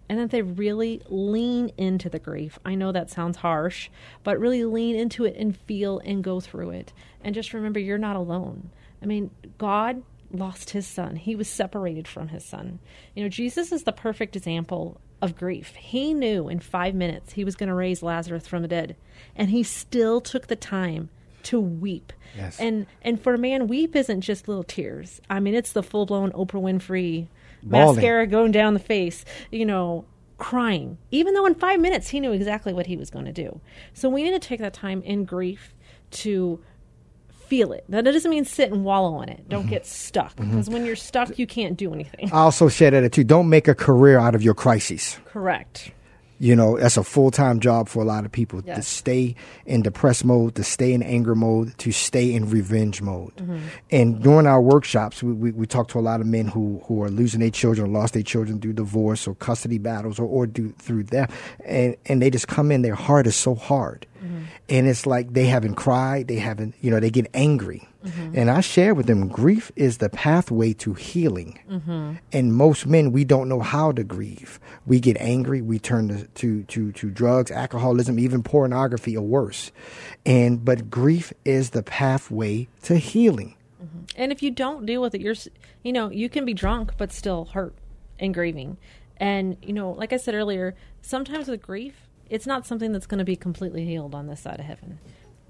and 0.09 0.19
that 0.19 0.29
they 0.29 0.41
really 0.41 1.01
lean 1.07 1.71
into 1.77 2.09
the 2.09 2.19
grief. 2.19 2.59
I 2.65 2.75
know 2.75 2.91
that 2.91 3.09
sounds 3.09 3.37
harsh, 3.37 3.89
but 4.23 4.39
really 4.39 4.65
lean 4.65 4.95
into 4.95 5.25
it 5.25 5.35
and 5.37 5.55
feel 5.55 5.99
and 5.99 6.23
go 6.23 6.39
through 6.39 6.71
it. 6.71 6.91
And 7.23 7.33
just 7.33 7.53
remember, 7.53 7.79
you're 7.79 7.97
not 7.97 8.15
alone. 8.17 8.71
I 9.01 9.05
mean, 9.05 9.31
God 9.57 10.03
lost 10.31 10.71
his 10.71 10.85
son. 10.85 11.15
He 11.15 11.35
was 11.35 11.47
separated 11.47 12.07
from 12.07 12.29
his 12.29 12.43
son. 12.43 12.79
You 13.15 13.23
know, 13.23 13.29
Jesus 13.29 13.71
is 13.71 13.83
the 13.83 13.91
perfect 13.91 14.35
example 14.35 14.99
of 15.21 15.37
grief. 15.37 15.75
He 15.75 16.13
knew 16.13 16.49
in 16.49 16.59
five 16.59 16.95
minutes 16.95 17.33
he 17.33 17.43
was 17.43 17.55
going 17.55 17.69
to 17.69 17.75
raise 17.75 18.03
Lazarus 18.03 18.47
from 18.47 18.61
the 18.61 18.67
dead, 18.67 18.95
and 19.35 19.49
he 19.49 19.63
still 19.63 20.19
took 20.19 20.47
the 20.47 20.55
time 20.55 21.09
to 21.45 21.59
weep. 21.59 22.13
Yes. 22.35 22.59
And 22.59 22.85
and 23.01 23.21
for 23.21 23.33
a 23.33 23.37
man, 23.37 23.67
weep 23.67 23.95
isn't 23.95 24.21
just 24.21 24.47
little 24.47 24.63
tears. 24.63 25.21
I 25.29 25.39
mean, 25.39 25.55
it's 25.55 25.73
the 25.73 25.83
full 25.83 26.05
blown 26.05 26.31
Oprah 26.31 26.61
Winfrey 26.61 27.27
Bawling. 27.63 27.95
mascara 27.95 28.27
going 28.27 28.51
down 28.51 28.73
the 28.73 28.79
face. 28.79 29.25
You 29.51 29.65
know. 29.65 30.05
Crying, 30.37 30.97
even 31.11 31.35
though 31.35 31.45
in 31.45 31.53
five 31.53 31.79
minutes 31.79 32.09
he 32.09 32.19
knew 32.19 32.31
exactly 32.31 32.73
what 32.73 32.87
he 32.87 32.97
was 32.97 33.11
going 33.11 33.25
to 33.25 33.31
do. 33.31 33.61
So 33.93 34.09
we 34.09 34.23
need 34.23 34.31
to 34.31 34.39
take 34.39 34.59
that 34.59 34.73
time 34.73 35.03
in 35.03 35.23
grief 35.23 35.75
to 36.09 36.59
feel 37.29 37.73
it. 37.73 37.85
That 37.89 38.05
doesn't 38.05 38.31
mean 38.31 38.45
sit 38.45 38.71
and 38.71 38.83
wallow 38.83 39.21
in 39.21 39.29
it. 39.29 39.47
Don't 39.49 39.61
mm-hmm. 39.61 39.69
get 39.69 39.85
stuck 39.85 40.35
mm-hmm. 40.35 40.49
because 40.49 40.67
when 40.67 40.83
you're 40.83 40.95
stuck, 40.95 41.37
you 41.37 41.45
can't 41.45 41.77
do 41.77 41.93
anything. 41.93 42.31
I 42.33 42.37
also 42.37 42.69
share 42.69 42.89
that 42.89 43.11
too. 43.11 43.23
Don't 43.23 43.49
make 43.49 43.67
a 43.67 43.75
career 43.75 44.17
out 44.17 44.33
of 44.33 44.41
your 44.41 44.55
crises. 44.55 45.19
Correct. 45.25 45.91
You 46.41 46.55
know, 46.55 46.79
that's 46.79 46.97
a 46.97 47.03
full 47.03 47.29
time 47.29 47.59
job 47.59 47.87
for 47.87 48.01
a 48.01 48.05
lot 48.05 48.25
of 48.25 48.31
people 48.31 48.63
to 48.63 48.81
stay 48.81 49.35
in 49.67 49.83
depressed 49.83 50.25
mode, 50.25 50.55
to 50.55 50.63
stay 50.63 50.91
in 50.91 51.03
anger 51.03 51.35
mode, 51.35 51.77
to 51.77 51.91
stay 51.91 52.33
in 52.33 52.49
revenge 52.49 52.99
mode. 52.99 53.35
Mm-hmm. 53.35 53.59
And 53.91 54.23
during 54.23 54.47
our 54.47 54.59
workshops, 54.59 55.21
we, 55.21 55.33
we, 55.33 55.51
we 55.51 55.67
talk 55.67 55.89
to 55.89 55.99
a 55.99 56.01
lot 56.01 56.19
of 56.19 56.25
men 56.25 56.47
who, 56.47 56.81
who 56.85 57.03
are 57.03 57.09
losing 57.09 57.41
their 57.41 57.51
children, 57.51 57.87
or 57.87 57.91
lost 57.91 58.15
their 58.15 58.23
children 58.23 58.59
through 58.59 58.73
divorce 58.73 59.27
or 59.27 59.35
custody 59.35 59.77
battles 59.77 60.17
or, 60.17 60.25
or 60.25 60.47
do, 60.47 60.71
through 60.79 61.03
that. 61.03 61.29
And, 61.63 61.95
and 62.07 62.23
they 62.23 62.31
just 62.31 62.47
come 62.47 62.71
in, 62.71 62.81
their 62.81 62.95
heart 62.95 63.27
is 63.27 63.35
so 63.35 63.53
hard. 63.53 64.07
Mm-hmm. 64.17 64.43
And 64.67 64.87
it's 64.87 65.05
like 65.05 65.33
they 65.33 65.45
haven't 65.45 65.75
cried, 65.75 66.27
they 66.27 66.37
haven't, 66.37 66.73
you 66.81 66.89
know, 66.89 66.99
they 66.99 67.11
get 67.11 67.29
angry. 67.35 67.87
Mm-hmm. 68.03 68.33
And 68.35 68.49
I 68.49 68.61
share 68.61 68.93
with 68.93 69.05
them 69.05 69.27
grief 69.27 69.71
is 69.75 69.99
the 69.99 70.09
pathway 70.09 70.73
to 70.73 70.93
healing. 70.93 71.59
Mm-hmm. 71.69 72.13
And 72.31 72.53
most 72.53 72.85
men, 72.85 73.11
we 73.11 73.23
don't 73.23 73.47
know 73.47 73.59
how 73.59 73.91
to 73.91 74.03
grieve. 74.03 74.59
We 74.85 74.99
get 74.99 75.17
angry, 75.17 75.61
we 75.61 75.79
turn 75.79 76.07
to, 76.07 76.27
to, 76.27 76.63
to, 76.63 76.91
to 76.91 77.09
drugs, 77.09 77.51
alcoholism, 77.51 78.19
even 78.19 78.43
pornography 78.43 79.15
or 79.15 79.25
worse. 79.25 79.71
And 80.25 80.65
but 80.65 80.89
grief 80.89 81.31
is 81.45 81.71
the 81.71 81.83
pathway 81.83 82.67
to 82.83 82.97
healing. 82.97 83.55
Mm-hmm. 83.83 83.99
And 84.15 84.31
if 84.31 84.41
you 84.41 84.51
don't 84.51 84.85
deal 84.85 85.01
with 85.01 85.15
it, 85.15 85.21
you're 85.21 85.35
you 85.83 85.93
know, 85.93 86.09
you 86.09 86.29
can 86.29 86.45
be 86.45 86.53
drunk 86.53 86.93
but 86.97 87.11
still 87.11 87.45
hurt 87.45 87.75
and 88.19 88.33
grieving. 88.33 88.77
And 89.17 89.57
you 89.61 89.73
know, 89.73 89.91
like 89.91 90.13
I 90.13 90.17
said 90.17 90.33
earlier, 90.33 90.75
sometimes 91.01 91.47
with 91.47 91.61
grief, 91.61 92.07
it's 92.29 92.47
not 92.47 92.65
something 92.65 92.91
that's 92.91 93.05
going 93.05 93.19
to 93.19 93.25
be 93.25 93.35
completely 93.35 93.85
healed 93.85 94.15
on 94.15 94.27
this 94.27 94.39
side 94.39 94.59
of 94.59 94.65
heaven 94.65 94.99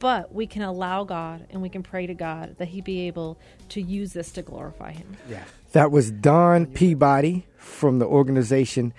but 0.01 0.33
we 0.33 0.47
can 0.47 0.63
allow 0.63 1.03
God 1.03 1.45
and 1.51 1.61
we 1.61 1.69
can 1.69 1.83
pray 1.83 2.07
to 2.07 2.15
God 2.15 2.55
that 2.57 2.67
He 2.67 2.81
be 2.81 3.07
able 3.07 3.39
to 3.69 3.81
use 3.81 4.11
this 4.11 4.31
to 4.31 4.41
glorify 4.41 4.91
Him. 4.91 5.15
Yeah. 5.29 5.43
That 5.73 5.91
was 5.91 6.11
Dawn 6.11 6.65
Peabody 6.65 7.45
from 7.55 7.99
the 7.99 8.05
organization 8.05 8.93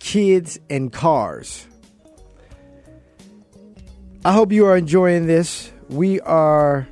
Kids 0.00 0.58
and 0.68 0.92
Cars. 0.92 1.66
I 4.24 4.32
hope 4.32 4.50
you 4.50 4.66
are 4.66 4.76
enjoying 4.76 5.26
this. 5.26 5.72
We 5.88 6.20
are 6.20 6.88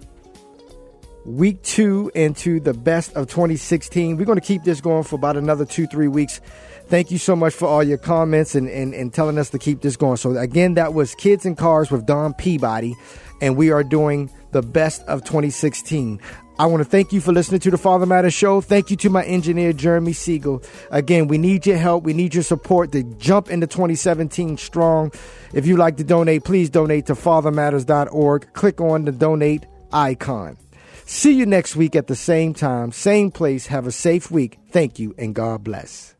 week 1.28 1.62
two 1.62 2.10
into 2.14 2.58
the 2.58 2.72
best 2.72 3.12
of 3.14 3.28
2016. 3.28 4.16
We're 4.16 4.24
going 4.24 4.40
to 4.40 4.44
keep 4.44 4.64
this 4.64 4.80
going 4.80 5.04
for 5.04 5.16
about 5.16 5.36
another 5.36 5.66
two, 5.66 5.86
three 5.86 6.08
weeks. 6.08 6.40
Thank 6.86 7.10
you 7.10 7.18
so 7.18 7.36
much 7.36 7.52
for 7.52 7.68
all 7.68 7.82
your 7.82 7.98
comments 7.98 8.54
and, 8.54 8.68
and, 8.68 8.94
and 8.94 9.12
telling 9.12 9.36
us 9.38 9.50
to 9.50 9.58
keep 9.58 9.82
this 9.82 9.96
going. 9.96 10.16
So, 10.16 10.36
again, 10.36 10.74
that 10.74 10.94
was 10.94 11.14
Kids 11.14 11.44
and 11.44 11.56
Cars 11.56 11.90
with 11.90 12.06
Dawn 12.06 12.32
Peabody, 12.32 12.96
and 13.42 13.56
we 13.56 13.70
are 13.70 13.84
doing 13.84 14.30
the 14.52 14.62
best 14.62 15.02
of 15.02 15.22
2016. 15.22 16.18
I 16.58 16.66
want 16.66 16.82
to 16.82 16.88
thank 16.88 17.12
you 17.12 17.20
for 17.20 17.32
listening 17.32 17.60
to 17.60 17.70
the 17.70 17.78
Father 17.78 18.06
Matters 18.06 18.34
Show. 18.34 18.62
Thank 18.62 18.90
you 18.90 18.96
to 18.96 19.10
my 19.10 19.22
engineer, 19.24 19.72
Jeremy 19.72 20.14
Siegel. 20.14 20.62
Again, 20.90 21.28
we 21.28 21.36
need 21.36 21.66
your 21.66 21.76
help. 21.76 22.04
We 22.04 22.14
need 22.14 22.34
your 22.34 22.42
support 22.42 22.90
to 22.92 23.04
jump 23.18 23.50
into 23.50 23.66
2017 23.66 24.56
strong. 24.56 25.12
If 25.52 25.66
you'd 25.66 25.78
like 25.78 25.98
to 25.98 26.04
donate, 26.04 26.42
please 26.42 26.70
donate 26.70 27.06
to 27.06 27.14
fathermatters.org. 27.14 28.52
Click 28.54 28.80
on 28.80 29.04
the 29.04 29.12
donate 29.12 29.66
icon. 29.92 30.56
See 31.10 31.32
you 31.32 31.46
next 31.46 31.74
week 31.74 31.96
at 31.96 32.06
the 32.06 32.14
same 32.14 32.52
time, 32.52 32.92
same 32.92 33.30
place. 33.30 33.68
Have 33.68 33.86
a 33.86 33.90
safe 33.90 34.30
week. 34.30 34.58
Thank 34.68 34.98
you, 34.98 35.14
and 35.16 35.34
God 35.34 35.64
bless. 35.64 36.17